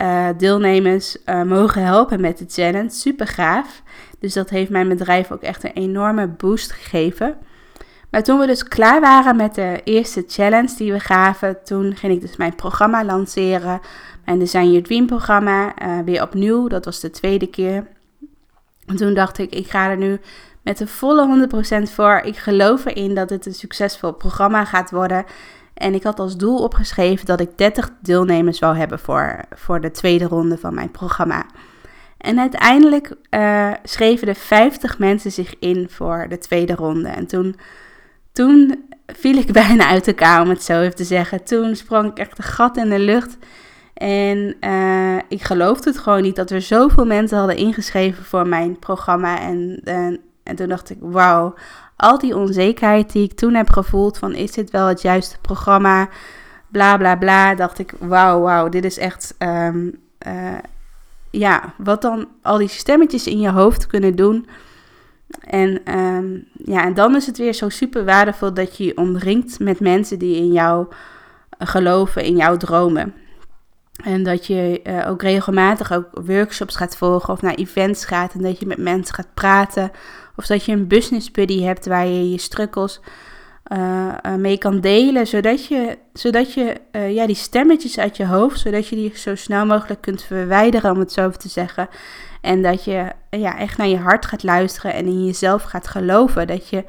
uh, 0.00 0.28
eh, 0.28 0.38
deelnemers 0.38 1.16
uh, 1.26 1.42
mogen 1.42 1.82
helpen 1.84 2.20
met 2.20 2.38
de 2.38 2.44
challenge. 2.48 2.90
Super 2.90 3.26
gaaf. 3.26 3.82
Dus 4.18 4.32
dat 4.32 4.50
heeft 4.50 4.70
mijn 4.70 4.88
bedrijf 4.88 5.32
ook 5.32 5.42
echt 5.42 5.64
een 5.64 5.72
enorme 5.72 6.28
boost 6.28 6.72
gegeven. 6.72 7.36
Maar 8.10 8.22
toen 8.22 8.38
we 8.38 8.46
dus 8.46 8.64
klaar 8.64 9.00
waren 9.00 9.36
met 9.36 9.54
de 9.54 9.80
eerste 9.84 10.24
challenge 10.26 10.74
die 10.76 10.92
we 10.92 11.00
gaven, 11.00 11.64
toen 11.64 11.96
ging 11.96 12.12
ik 12.12 12.20
dus 12.20 12.36
mijn 12.36 12.54
programma 12.54 13.04
lanceren. 13.04 13.80
Mijn 14.24 14.38
Design 14.38 14.66
Your 14.66 14.82
Dream 14.82 15.06
programma. 15.06 15.74
Uh, 15.82 15.98
weer 16.04 16.22
opnieuw, 16.22 16.68
dat 16.68 16.84
was 16.84 17.00
de 17.00 17.10
tweede 17.10 17.46
keer. 17.46 17.86
En 18.86 18.96
toen 18.96 19.14
dacht 19.14 19.38
ik, 19.38 19.54
ik 19.54 19.70
ga 19.70 19.90
er 19.90 19.96
nu 19.96 20.20
met 20.70 20.78
de 20.78 20.86
volle 20.86 21.48
100% 21.88 21.92
voor. 21.92 22.20
Ik 22.24 22.36
geloof 22.36 22.84
erin 22.84 23.14
dat 23.14 23.30
het 23.30 23.46
een 23.46 23.54
succesvol 23.54 24.12
programma 24.12 24.64
gaat 24.64 24.90
worden. 24.90 25.24
En 25.74 25.94
ik 25.94 26.02
had 26.02 26.18
als 26.18 26.36
doel 26.36 26.58
opgeschreven 26.58 27.26
dat 27.26 27.40
ik 27.40 27.58
30 27.58 27.90
deelnemers 28.02 28.58
zou 28.58 28.76
hebben 28.76 28.98
voor, 28.98 29.44
voor 29.50 29.80
de 29.80 29.90
tweede 29.90 30.24
ronde 30.24 30.58
van 30.58 30.74
mijn 30.74 30.90
programma. 30.90 31.46
En 32.18 32.38
uiteindelijk 32.38 33.14
uh, 33.30 33.72
schreven 33.82 34.28
er 34.28 34.34
50 34.34 34.98
mensen 34.98 35.32
zich 35.32 35.54
in 35.58 35.88
voor 35.90 36.26
de 36.28 36.38
tweede 36.38 36.74
ronde. 36.74 37.08
En 37.08 37.26
toen, 37.26 37.56
toen 38.32 38.84
viel 39.06 39.36
ik 39.36 39.52
bijna 39.62 39.88
uit 39.88 40.06
elkaar, 40.06 40.42
om 40.42 40.48
het 40.48 40.62
zo 40.62 40.80
even 40.80 40.96
te 40.96 41.04
zeggen. 41.04 41.44
Toen 41.44 41.76
sprong 41.76 42.10
ik 42.10 42.18
echt 42.18 42.38
een 42.38 42.44
gat 42.44 42.76
in 42.76 42.88
de 42.88 42.98
lucht. 42.98 43.36
En 43.94 44.56
uh, 44.60 45.18
ik 45.28 45.42
geloofde 45.42 45.90
het 45.90 45.98
gewoon 45.98 46.22
niet 46.22 46.36
dat 46.36 46.50
er 46.50 46.62
zoveel 46.62 47.06
mensen 47.06 47.38
hadden 47.38 47.56
ingeschreven 47.56 48.24
voor 48.24 48.46
mijn 48.46 48.78
programma. 48.78 49.40
En, 49.40 49.80
en, 49.84 50.20
en 50.50 50.56
toen 50.56 50.68
dacht 50.68 50.90
ik, 50.90 50.98
wauw, 51.00 51.54
al 51.96 52.18
die 52.18 52.36
onzekerheid 52.36 53.12
die 53.12 53.24
ik 53.24 53.32
toen 53.32 53.54
heb 53.54 53.70
gevoeld 53.70 54.18
van 54.18 54.34
is 54.34 54.52
dit 54.52 54.70
wel 54.70 54.86
het 54.86 55.02
juiste 55.02 55.38
programma, 55.40 56.08
bla 56.68 56.96
bla 56.96 57.16
bla, 57.16 57.54
dacht 57.54 57.78
ik, 57.78 57.92
wauw, 57.98 58.40
wauw, 58.40 58.68
dit 58.68 58.84
is 58.84 58.98
echt, 58.98 59.34
um, 59.38 60.00
uh, 60.26 60.58
ja, 61.30 61.74
wat 61.76 62.02
dan 62.02 62.28
al 62.42 62.58
die 62.58 62.68
stemmetjes 62.68 63.26
in 63.26 63.40
je 63.40 63.50
hoofd 63.50 63.86
kunnen 63.86 64.16
doen. 64.16 64.48
En, 65.40 65.98
um, 65.98 66.44
ja, 66.64 66.84
en 66.84 66.94
dan 66.94 67.16
is 67.16 67.26
het 67.26 67.38
weer 67.38 67.52
zo 67.52 67.68
super 67.68 68.04
waardevol 68.04 68.54
dat 68.54 68.76
je 68.76 68.84
je 68.84 68.96
omringt 68.96 69.58
met 69.58 69.80
mensen 69.80 70.18
die 70.18 70.36
in 70.36 70.52
jou 70.52 70.86
geloven, 71.58 72.24
in 72.24 72.36
jouw 72.36 72.56
dromen. 72.56 73.14
En 74.04 74.22
dat 74.22 74.46
je 74.46 74.80
uh, 74.84 75.08
ook 75.08 75.22
regelmatig 75.22 75.92
ook 75.92 76.08
workshops 76.24 76.76
gaat 76.76 76.96
volgen 76.96 77.32
of 77.32 77.42
naar 77.42 77.54
events 77.54 78.04
gaat 78.04 78.34
en 78.34 78.42
dat 78.42 78.58
je 78.58 78.66
met 78.66 78.78
mensen 78.78 79.14
gaat 79.14 79.34
praten. 79.34 79.90
Of 80.40 80.46
dat 80.46 80.64
je 80.64 80.72
een 80.72 80.86
business 80.86 81.30
buddy 81.30 81.62
hebt 81.62 81.86
waar 81.86 82.06
je 82.06 82.30
je 82.30 82.38
strukkels 82.38 83.00
uh, 83.72 83.78
uh, 84.26 84.34
mee 84.34 84.58
kan 84.58 84.80
delen. 84.80 85.26
Zodat 85.26 85.66
je, 85.66 85.98
zodat 86.12 86.54
je 86.54 86.76
ja, 86.92 87.26
die 87.26 87.36
stemmetjes 87.36 87.98
uit 87.98 88.16
je 88.16 88.26
hoofd, 88.26 88.60
zodat 88.60 88.88
je 88.88 88.96
die 88.96 89.18
zo 89.18 89.34
snel 89.34 89.66
mogelijk 89.66 90.00
kunt 90.00 90.22
verwijderen, 90.22 90.90
om 90.90 90.98
het 90.98 91.12
zo 91.12 91.30
te 91.30 91.48
zeggen. 91.48 91.88
En 92.40 92.62
dat 92.62 92.84
je 92.84 93.12
ja, 93.30 93.58
echt 93.58 93.78
naar 93.78 93.86
je 93.86 93.98
hart 93.98 94.26
gaat 94.26 94.42
luisteren 94.42 94.94
en 94.94 95.06
in 95.06 95.24
jezelf 95.24 95.62
gaat 95.62 95.88
geloven. 95.88 96.46
Dat 96.46 96.68
je 96.68 96.84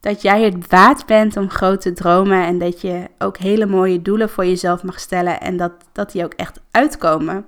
dat 0.00 0.22
jij 0.22 0.42
het 0.42 0.68
waard 0.68 1.06
bent 1.06 1.36
om 1.36 1.50
grote 1.50 1.92
dromen 1.92 2.44
en 2.44 2.58
dat 2.58 2.80
je 2.80 3.04
ook 3.18 3.36
hele 3.36 3.66
mooie 3.66 4.02
doelen 4.02 4.28
voor 4.28 4.46
jezelf 4.46 4.82
mag 4.82 5.00
stellen 5.00 5.40
en 5.40 5.56
dat, 5.56 5.72
dat 5.92 6.12
die 6.12 6.24
ook 6.24 6.34
echt 6.34 6.60
uitkomen. 6.70 7.46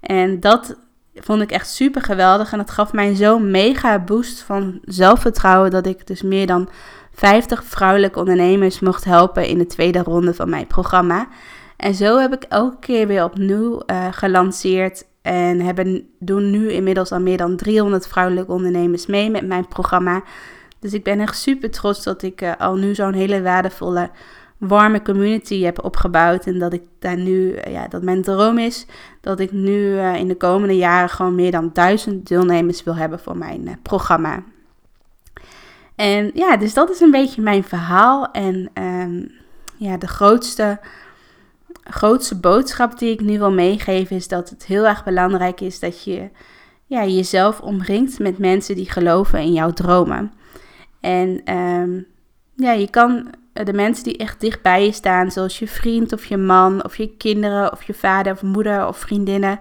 En 0.00 0.40
dat 0.40 0.76
vond 1.14 1.42
ik 1.42 1.50
echt 1.50 1.68
super 1.68 2.02
geweldig 2.02 2.52
en 2.52 2.58
dat 2.58 2.70
gaf 2.70 2.92
mij 2.92 3.14
zo'n 3.14 3.50
mega 3.50 3.98
boost 3.98 4.40
van 4.40 4.80
zelfvertrouwen 4.84 5.70
dat 5.70 5.86
ik 5.86 6.06
dus 6.06 6.22
meer 6.22 6.46
dan 6.46 6.68
50 7.12 7.64
vrouwelijke 7.64 8.18
ondernemers 8.18 8.80
mocht 8.80 9.04
helpen 9.04 9.46
in 9.46 9.58
de 9.58 9.66
tweede 9.66 9.98
ronde 9.98 10.34
van 10.34 10.48
mijn 10.48 10.66
programma. 10.66 11.28
En 11.76 11.94
zo 11.94 12.18
heb 12.18 12.32
ik 12.32 12.42
elke 12.42 12.76
keer 12.80 13.06
weer 13.06 13.24
opnieuw 13.24 13.82
uh, 13.86 14.06
gelanceerd 14.10 15.04
en 15.22 15.60
hebben, 15.60 16.08
doen 16.18 16.50
nu 16.50 16.70
inmiddels 16.70 17.12
al 17.12 17.20
meer 17.20 17.36
dan 17.36 17.56
300 17.56 18.06
vrouwelijke 18.06 18.52
ondernemers 18.52 19.06
mee 19.06 19.30
met 19.30 19.46
mijn 19.46 19.68
programma. 19.68 20.22
Dus 20.78 20.92
ik 20.92 21.04
ben 21.04 21.20
echt 21.20 21.38
super 21.38 21.70
trots 21.70 22.04
dat 22.04 22.22
ik 22.22 22.42
uh, 22.42 22.52
al 22.58 22.74
nu 22.74 22.94
zo'n 22.94 23.12
hele 23.12 23.42
waardevolle, 23.42 24.10
warme 24.66 25.02
community 25.02 25.62
heb 25.62 25.84
opgebouwd. 25.84 26.46
En 26.46 26.58
dat 26.58 26.72
ik 26.72 26.82
daar 26.98 27.16
nu, 27.16 27.52
uh, 27.52 27.72
ja, 27.72 27.88
dat 27.88 28.02
mijn 28.02 28.22
droom 28.22 28.58
is 28.58 28.86
dat 29.20 29.40
ik 29.40 29.52
nu 29.52 29.76
uh, 29.76 30.14
in 30.14 30.28
de 30.28 30.36
komende 30.36 30.76
jaren 30.76 31.08
gewoon 31.08 31.34
meer 31.34 31.50
dan 31.50 31.70
duizend 31.72 32.28
deelnemers 32.28 32.82
wil 32.82 32.96
hebben 32.96 33.18
voor 33.18 33.36
mijn 33.36 33.78
programma. 33.82 34.42
En 35.94 36.30
ja, 36.34 36.56
dus 36.56 36.74
dat 36.74 36.90
is 36.90 37.00
een 37.00 37.10
beetje 37.10 37.42
mijn 37.42 37.64
verhaal. 37.64 38.30
En 38.30 38.70
um, 38.74 39.30
ja, 39.76 39.96
de 39.96 40.06
grootste, 40.06 40.78
grootste 41.84 42.40
boodschap 42.40 42.98
die 42.98 43.12
ik 43.12 43.20
nu 43.20 43.38
wil 43.38 43.52
meegeven 43.52 44.16
is 44.16 44.28
dat 44.28 44.50
het 44.50 44.66
heel 44.66 44.86
erg 44.86 45.04
belangrijk 45.04 45.60
is 45.60 45.80
dat 45.80 46.04
je 46.04 46.30
ja, 46.86 47.04
jezelf 47.04 47.60
omringt 47.60 48.18
met 48.18 48.38
mensen 48.38 48.74
die 48.74 48.90
geloven 48.90 49.38
in 49.38 49.52
jouw 49.52 49.70
dromen. 49.70 50.32
En 51.00 51.54
um, 51.56 52.06
ja, 52.56 52.72
je 52.72 52.90
kan 52.90 53.30
de 53.62 53.72
mensen 53.72 54.04
die 54.04 54.16
echt 54.16 54.40
dichtbij 54.40 54.84
je 54.84 54.92
staan, 54.92 55.30
zoals 55.30 55.58
je 55.58 55.68
vriend 55.68 56.12
of 56.12 56.24
je 56.24 56.36
man 56.36 56.84
of 56.84 56.96
je 56.96 57.16
kinderen 57.16 57.72
of 57.72 57.82
je 57.82 57.94
vader 57.94 58.32
of 58.32 58.42
moeder 58.42 58.86
of 58.86 58.98
vriendinnen, 58.98 59.60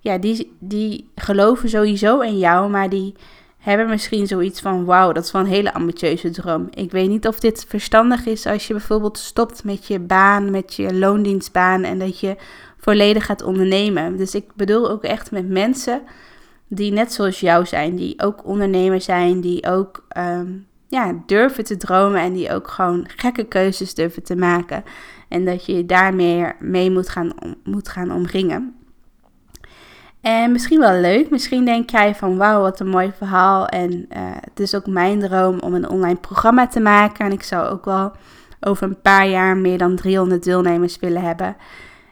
ja, 0.00 0.18
die, 0.18 0.56
die 0.58 1.08
geloven 1.14 1.68
sowieso 1.68 2.20
in 2.20 2.38
jou, 2.38 2.70
maar 2.70 2.88
die 2.88 3.14
hebben 3.58 3.88
misschien 3.88 4.26
zoiets 4.26 4.60
van, 4.60 4.84
wauw, 4.84 5.12
dat 5.12 5.24
is 5.24 5.32
wel 5.32 5.42
een 5.42 5.48
hele 5.48 5.74
ambitieuze 5.74 6.30
droom. 6.30 6.68
Ik 6.70 6.90
weet 6.90 7.08
niet 7.08 7.26
of 7.26 7.40
dit 7.40 7.64
verstandig 7.68 8.26
is 8.26 8.46
als 8.46 8.66
je 8.66 8.72
bijvoorbeeld 8.72 9.18
stopt 9.18 9.64
met 9.64 9.86
je 9.86 9.98
baan, 9.98 10.50
met 10.50 10.74
je 10.74 10.94
loondienstbaan 10.94 11.82
en 11.82 11.98
dat 11.98 12.20
je 12.20 12.36
volledig 12.78 13.26
gaat 13.26 13.42
ondernemen. 13.42 14.16
Dus 14.16 14.34
ik 14.34 14.44
bedoel 14.54 14.90
ook 14.90 15.02
echt 15.02 15.30
met 15.30 15.48
mensen 15.48 16.02
die 16.68 16.92
net 16.92 17.12
zoals 17.12 17.40
jou 17.40 17.66
zijn, 17.66 17.96
die 17.96 18.22
ook 18.22 18.46
ondernemer 18.46 19.00
zijn, 19.00 19.40
die 19.40 19.66
ook 19.66 20.06
um, 20.16 20.66
ja, 20.88 21.22
durven 21.26 21.64
te 21.64 21.76
dromen 21.76 22.20
en 22.20 22.32
die 22.32 22.52
ook 22.52 22.68
gewoon 22.68 23.08
gekke 23.16 23.44
keuzes 23.44 23.94
durven 23.94 24.22
te 24.22 24.36
maken. 24.36 24.84
En 25.28 25.44
dat 25.44 25.66
je 25.66 25.86
daarmee 25.86 26.46
mee 26.58 26.90
moet 26.90 27.08
gaan, 27.08 27.32
moet 27.64 27.88
gaan 27.88 28.12
omringen. 28.12 28.74
En 30.20 30.52
misschien 30.52 30.80
wel 30.80 31.00
leuk, 31.00 31.30
misschien 31.30 31.64
denk 31.64 31.90
jij 31.90 32.14
van 32.14 32.36
wauw, 32.36 32.60
wat 32.60 32.80
een 32.80 32.88
mooi 32.88 33.12
verhaal. 33.16 33.66
En 33.66 33.92
uh, 33.92 34.06
het 34.40 34.60
is 34.60 34.74
ook 34.74 34.86
mijn 34.86 35.20
droom 35.20 35.58
om 35.58 35.74
een 35.74 35.88
online 35.88 36.18
programma 36.18 36.66
te 36.66 36.80
maken. 36.80 37.24
En 37.24 37.32
ik 37.32 37.42
zou 37.42 37.68
ook 37.68 37.84
wel 37.84 38.12
over 38.60 38.86
een 38.86 39.00
paar 39.00 39.28
jaar 39.28 39.56
meer 39.56 39.78
dan 39.78 39.96
300 39.96 40.44
deelnemers 40.44 40.98
willen 40.98 41.22
hebben. 41.22 41.56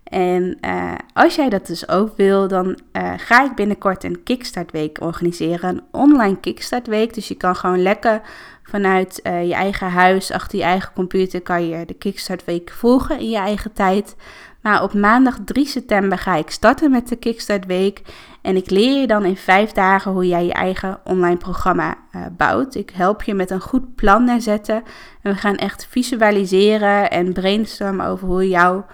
En 0.05 0.59
uh, 0.61 0.93
als 1.13 1.35
jij 1.35 1.49
dat 1.49 1.67
dus 1.67 1.89
ook 1.89 2.17
wil, 2.17 2.49
dan 2.49 2.67
uh, 2.67 3.13
ga 3.17 3.45
ik 3.45 3.55
binnenkort 3.55 4.05
een 4.05 4.23
Kickstart 4.23 4.71
Week 4.71 5.01
organiseren. 5.01 5.69
Een 5.69 5.83
online 5.91 6.41
Kickstart 6.41 6.87
Week. 6.87 7.15
Dus 7.15 7.29
je 7.29 7.35
kan 7.35 7.57
gewoon 7.57 7.83
lekker 7.83 8.21
vanuit 8.65 9.21
uh, 9.23 9.47
je 9.47 9.55
eigen 9.55 9.91
huis, 9.91 10.33
achter 10.33 10.59
je 10.59 10.65
eigen 10.65 10.93
computer, 10.95 11.41
kan 11.41 11.69
je 11.69 11.87
de 11.87 11.95
Kickstart 11.95 12.45
Week 12.45 12.71
volgen 12.71 13.19
in 13.19 13.31
je 13.31 13.37
eigen 13.37 13.73
tijd. 13.73 14.17
Maar 14.65 14.83
op 14.83 14.95
maandag 14.95 15.39
3 15.45 15.67
september 15.67 16.19
ga 16.19 16.37
ik 16.37 16.51
starten 16.51 16.91
met 16.91 17.09
de 17.09 17.17
Kickstart 17.17 17.67
Week. 17.67 18.03
En 18.43 18.57
ik 18.57 18.71
leer 18.71 19.01
je 19.01 19.07
dan 19.07 19.25
in 19.25 19.37
vijf 19.37 19.73
dagen 19.73 20.13
hoe 20.13 20.29
jij 20.29 20.45
je 20.45 20.53
eigen 20.53 21.01
online 21.05 21.37
programma 21.37 21.95
uh, 22.17 22.23
bouwt. 22.37 22.75
Ik 22.75 22.91
help 22.91 23.23
je 23.23 23.35
met 23.35 23.51
een 23.51 23.61
goed 23.61 23.95
plan 23.95 24.25
neerzetten. 24.25 24.83
En 25.23 25.33
we 25.33 25.39
gaan 25.39 25.57
echt 25.57 25.87
visualiseren 25.91 27.11
en 27.11 27.33
brainstormen 27.33 28.07
over 28.07 28.29
hoe 28.29 28.49
jouw 28.49 28.87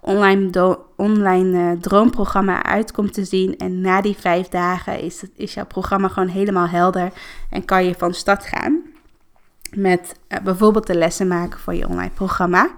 online, 0.00 0.78
online 0.96 1.58
uh, 1.58 1.80
droomprogramma 1.80 2.62
uitkomt 2.62 3.14
te 3.14 3.24
zien. 3.24 3.56
En 3.56 3.80
na 3.80 4.00
die 4.00 4.16
vijf 4.18 4.48
dagen 4.48 5.00
is, 5.00 5.24
is 5.36 5.54
jouw 5.54 5.66
programma 5.66 6.08
gewoon 6.08 6.28
helemaal 6.28 6.68
helder 6.68 7.12
en 7.50 7.64
kan 7.64 7.84
je 7.84 7.94
van 7.94 8.14
start 8.14 8.44
gaan 8.44 8.85
met 9.74 10.14
uh, 10.28 10.38
bijvoorbeeld 10.38 10.86
de 10.86 10.94
lessen 10.94 11.28
maken 11.28 11.58
voor 11.58 11.74
je 11.74 11.88
online 11.88 12.10
programma. 12.14 12.70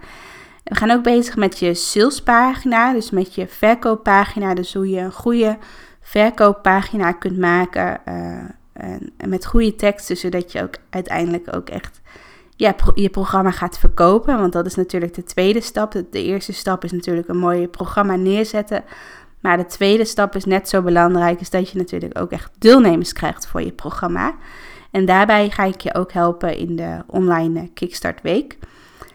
We 0.65 0.75
gaan 0.75 0.91
ook 0.91 1.03
bezig 1.03 1.37
met 1.37 1.59
je 1.59 1.75
salespagina, 1.75 2.93
dus 2.93 3.11
met 3.11 3.35
je 3.35 3.47
verkooppagina. 3.47 4.55
Dus 4.55 4.75
hoe 4.75 4.89
je 4.89 5.01
een 5.01 5.13
goede 5.13 5.59
verkooppagina 6.01 7.13
kunt 7.13 7.39
maken 7.39 8.01
uh, 8.09 8.15
en, 8.73 9.13
met 9.29 9.47
goede 9.47 9.75
teksten, 9.75 10.17
zodat 10.17 10.53
je 10.53 10.63
ook 10.63 10.75
uiteindelijk 10.91 11.57
ook 11.57 11.69
echt 11.69 12.01
je 12.95 13.09
programma 13.11 13.51
gaat 13.51 13.79
verkopen. 13.79 14.39
Want 14.39 14.53
dat 14.53 14.67
is 14.67 14.75
natuurlijk 14.75 15.15
de 15.15 15.25
tweede 15.25 15.61
stap. 15.61 15.93
De, 15.93 16.07
de 16.11 16.23
eerste 16.23 16.53
stap 16.53 16.85
is 16.85 16.93
natuurlijk 16.93 17.29
een 17.29 17.39
mooi 17.39 17.69
programma 17.69 18.17
neerzetten. 18.17 18.85
Maar 19.41 19.57
de 19.57 19.67
tweede 19.67 20.05
stap 20.05 20.35
is 20.35 20.45
net 20.45 20.69
zo 20.69 20.83
belangrijk, 20.83 21.41
is 21.41 21.51
dat 21.51 21.71
je 21.71 21.79
natuurlijk 21.79 22.19
ook 22.19 22.31
echt 22.31 22.51
deelnemers 22.59 23.13
krijgt 23.13 23.47
voor 23.47 23.63
je 23.63 23.73
programma. 23.73 24.35
En 24.91 25.05
daarbij 25.05 25.51
ga 25.51 25.65
ik 25.65 25.81
je 25.81 25.95
ook 25.95 26.13
helpen 26.13 26.57
in 26.57 26.77
de 26.77 27.03
online 27.07 27.69
Kickstart 27.75 28.23
Week. 28.23 28.59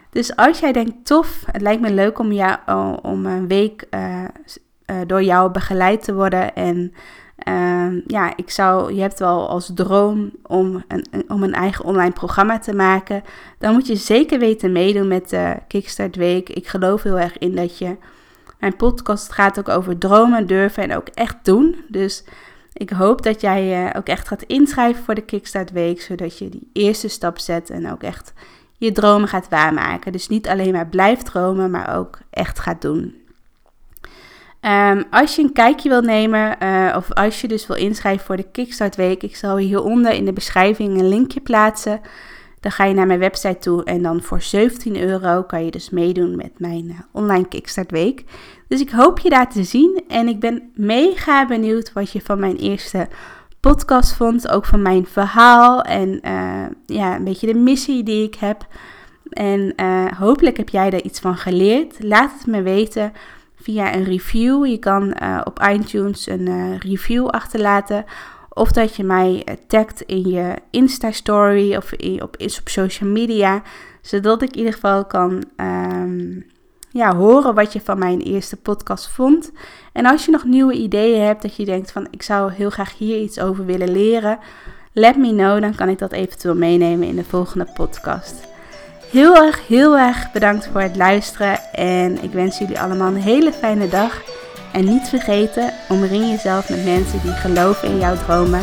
Dus 0.09 0.35
als 0.35 0.59
jij 0.59 0.71
denkt, 0.71 1.05
tof, 1.05 1.43
het 1.51 1.61
lijkt 1.61 1.81
me 1.81 1.93
leuk 1.93 2.19
om, 2.19 2.31
jou, 2.31 2.57
om 3.01 3.25
een 3.25 3.47
week 3.47 3.87
uh, 3.91 4.25
door 5.07 5.23
jou 5.23 5.51
begeleid 5.51 6.03
te 6.03 6.13
worden. 6.13 6.55
En 6.55 6.93
uh, 7.47 8.05
ja, 8.07 8.33
ik 8.35 8.49
zou, 8.49 8.93
je 8.93 9.01
hebt 9.01 9.19
wel 9.19 9.49
als 9.49 9.71
droom 9.75 10.31
om 10.43 10.83
een, 10.87 11.05
om 11.27 11.43
een 11.43 11.53
eigen 11.53 11.85
online 11.85 12.11
programma 12.11 12.59
te 12.59 12.75
maken. 12.75 13.23
Dan 13.57 13.73
moet 13.73 13.87
je 13.87 13.95
zeker 13.95 14.39
weten 14.39 14.71
meedoen 14.71 15.07
met 15.07 15.29
de 15.29 15.55
Kickstart 15.67 16.15
Week. 16.15 16.49
Ik 16.49 16.67
geloof 16.67 17.03
heel 17.03 17.19
erg 17.19 17.37
in 17.37 17.55
dat 17.55 17.77
je. 17.77 17.97
Mijn 18.59 18.75
podcast 18.75 19.31
gaat 19.31 19.59
ook 19.59 19.69
over 19.69 19.97
dromen, 19.97 20.47
durven 20.47 20.83
en 20.83 20.95
ook 20.95 21.07
echt 21.07 21.35
doen. 21.41 21.75
Dus 21.87 22.23
Ik 22.73 22.89
hoop 22.89 23.21
dat 23.21 23.41
jij 23.41 23.63
je 23.63 23.93
ook 23.95 24.07
echt 24.07 24.27
gaat 24.27 24.41
inschrijven 24.41 25.03
voor 25.03 25.15
de 25.15 25.21
Kickstart 25.25 25.71
Week, 25.71 26.01
zodat 26.01 26.37
je 26.37 26.49
die 26.49 26.69
eerste 26.73 27.07
stap 27.07 27.39
zet 27.39 27.69
en 27.69 27.91
ook 27.91 28.03
echt 28.03 28.33
je 28.77 28.91
dromen 28.91 29.27
gaat 29.27 29.49
waarmaken. 29.49 30.11
Dus 30.11 30.27
niet 30.27 30.47
alleen 30.47 30.71
maar 30.71 30.87
blijft 30.87 31.25
dromen, 31.25 31.71
maar 31.71 31.97
ook 31.97 32.17
echt 32.29 32.59
gaat 32.59 32.81
doen. 32.81 33.21
Ehm, 34.59 35.03
als 35.09 35.35
je 35.35 35.41
een 35.41 35.53
kijkje 35.53 35.89
wil 35.89 36.01
nemen, 36.01 36.55
uh, 36.63 36.93
of 36.97 37.13
als 37.13 37.41
je 37.41 37.47
dus 37.47 37.67
wil 37.67 37.75
inschrijven 37.75 38.25
voor 38.25 38.37
de 38.37 38.51
Kickstart 38.51 38.95
Week, 38.95 39.23
ik 39.23 39.35
zal 39.35 39.57
hieronder 39.57 40.11
in 40.11 40.25
de 40.25 40.33
beschrijving 40.33 40.99
een 40.99 41.09
linkje 41.09 41.39
plaatsen. 41.39 42.01
Dan 42.63 42.71
ga 42.71 42.83
je 42.83 42.93
naar 42.93 43.07
mijn 43.07 43.19
website 43.19 43.57
toe 43.57 43.83
en 43.83 44.01
dan 44.01 44.21
voor 44.21 44.41
17 44.41 45.01
euro 45.01 45.43
kan 45.43 45.65
je 45.65 45.71
dus 45.71 45.89
meedoen 45.89 46.35
met 46.35 46.51
mijn 46.57 46.85
uh, 46.85 46.99
online 47.11 47.47
Kickstart 47.47 47.91
Week. 47.91 48.23
Dus 48.67 48.81
ik 48.81 48.89
hoop 48.89 49.19
je 49.19 49.29
daar 49.29 49.49
te 49.49 49.63
zien 49.63 50.03
en 50.07 50.27
ik 50.27 50.39
ben 50.39 50.71
mega 50.75 51.47
benieuwd 51.47 51.93
wat 51.93 52.11
je 52.11 52.21
van 52.21 52.39
mijn 52.39 52.55
eerste 52.55 53.07
podcast 53.59 54.13
vond. 54.13 54.49
Ook 54.49 54.65
van 54.65 54.81
mijn 54.81 55.05
verhaal 55.05 55.81
en 55.81 56.19
uh, 56.25 56.65
ja, 56.85 57.15
een 57.15 57.23
beetje 57.23 57.47
de 57.47 57.59
missie 57.59 58.03
die 58.03 58.23
ik 58.23 58.35
heb. 58.35 58.67
En 59.29 59.73
hopelijk 60.17 60.57
heb 60.57 60.69
jij 60.69 60.89
daar 60.89 61.01
iets 61.01 61.19
van 61.19 61.37
geleerd. 61.37 62.03
Laat 62.03 62.31
het 62.37 62.47
me 62.47 62.61
weten 62.61 63.13
via 63.55 63.95
een 63.95 64.03
review. 64.03 64.65
Je 64.65 64.77
kan 64.77 65.15
op 65.43 65.67
iTunes 65.71 66.27
een 66.27 66.77
review 66.77 67.27
achterlaten. 67.27 68.05
Of 68.53 68.71
dat 68.71 68.95
je 68.95 69.03
mij 69.03 69.43
uh, 69.45 69.55
tagt 69.67 70.01
in 70.01 70.29
je 70.29 70.53
Insta-story 70.69 71.75
of 71.75 71.91
op, 72.21 72.35
op 72.39 72.69
social 72.69 73.09
media. 73.09 73.61
Zodat 74.01 74.41
ik 74.41 74.51
in 74.51 74.57
ieder 74.57 74.73
geval 74.73 75.05
kan 75.05 75.43
um, 75.57 76.45
ja, 76.89 77.15
horen 77.15 77.55
wat 77.55 77.73
je 77.73 77.81
van 77.81 77.99
mijn 77.99 78.21
eerste 78.21 78.55
podcast 78.57 79.07
vond. 79.07 79.51
En 79.93 80.05
als 80.05 80.25
je 80.25 80.31
nog 80.31 80.43
nieuwe 80.43 80.73
ideeën 80.73 81.21
hebt, 81.21 81.41
dat 81.41 81.55
je 81.55 81.65
denkt 81.65 81.91
van 81.91 82.07
ik 82.11 82.21
zou 82.21 82.51
heel 82.51 82.69
graag 82.69 82.97
hier 82.97 83.21
iets 83.21 83.39
over 83.39 83.65
willen 83.65 83.91
leren. 83.91 84.39
Let 84.91 85.17
me 85.17 85.29
know, 85.29 85.61
dan 85.61 85.75
kan 85.75 85.89
ik 85.89 85.99
dat 85.99 86.11
eventueel 86.11 86.55
meenemen 86.55 87.07
in 87.07 87.15
de 87.15 87.23
volgende 87.23 87.67
podcast. 87.73 88.35
Heel 89.11 89.35
erg, 89.35 89.67
heel 89.67 89.97
erg 89.97 90.31
bedankt 90.31 90.69
voor 90.71 90.81
het 90.81 90.95
luisteren. 90.95 91.59
En 91.73 92.23
ik 92.23 92.31
wens 92.31 92.57
jullie 92.57 92.79
allemaal 92.79 93.07
een 93.07 93.21
hele 93.21 93.51
fijne 93.51 93.87
dag. 93.89 94.21
En 94.73 94.85
niet 94.85 95.09
vergeten, 95.09 95.73
omring 95.89 96.29
jezelf 96.29 96.69
met 96.69 96.83
mensen 96.83 97.21
die 97.21 97.31
geloven 97.31 97.87
in 97.87 97.99
jouw 97.99 98.15
dromen. 98.15 98.61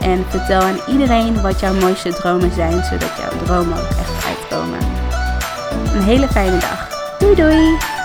En 0.00 0.24
vertel 0.28 0.60
aan 0.60 0.80
iedereen 0.86 1.42
wat 1.42 1.60
jouw 1.60 1.74
mooiste 1.74 2.12
dromen 2.12 2.52
zijn, 2.52 2.84
zodat 2.84 3.16
jouw 3.18 3.44
dromen 3.44 3.78
ook 3.78 3.88
echt 3.88 4.24
uitkomen. 4.26 4.78
Een 5.94 6.02
hele 6.02 6.28
fijne 6.28 6.58
dag. 6.58 6.88
Doei 7.18 7.34
doei! 7.34 7.97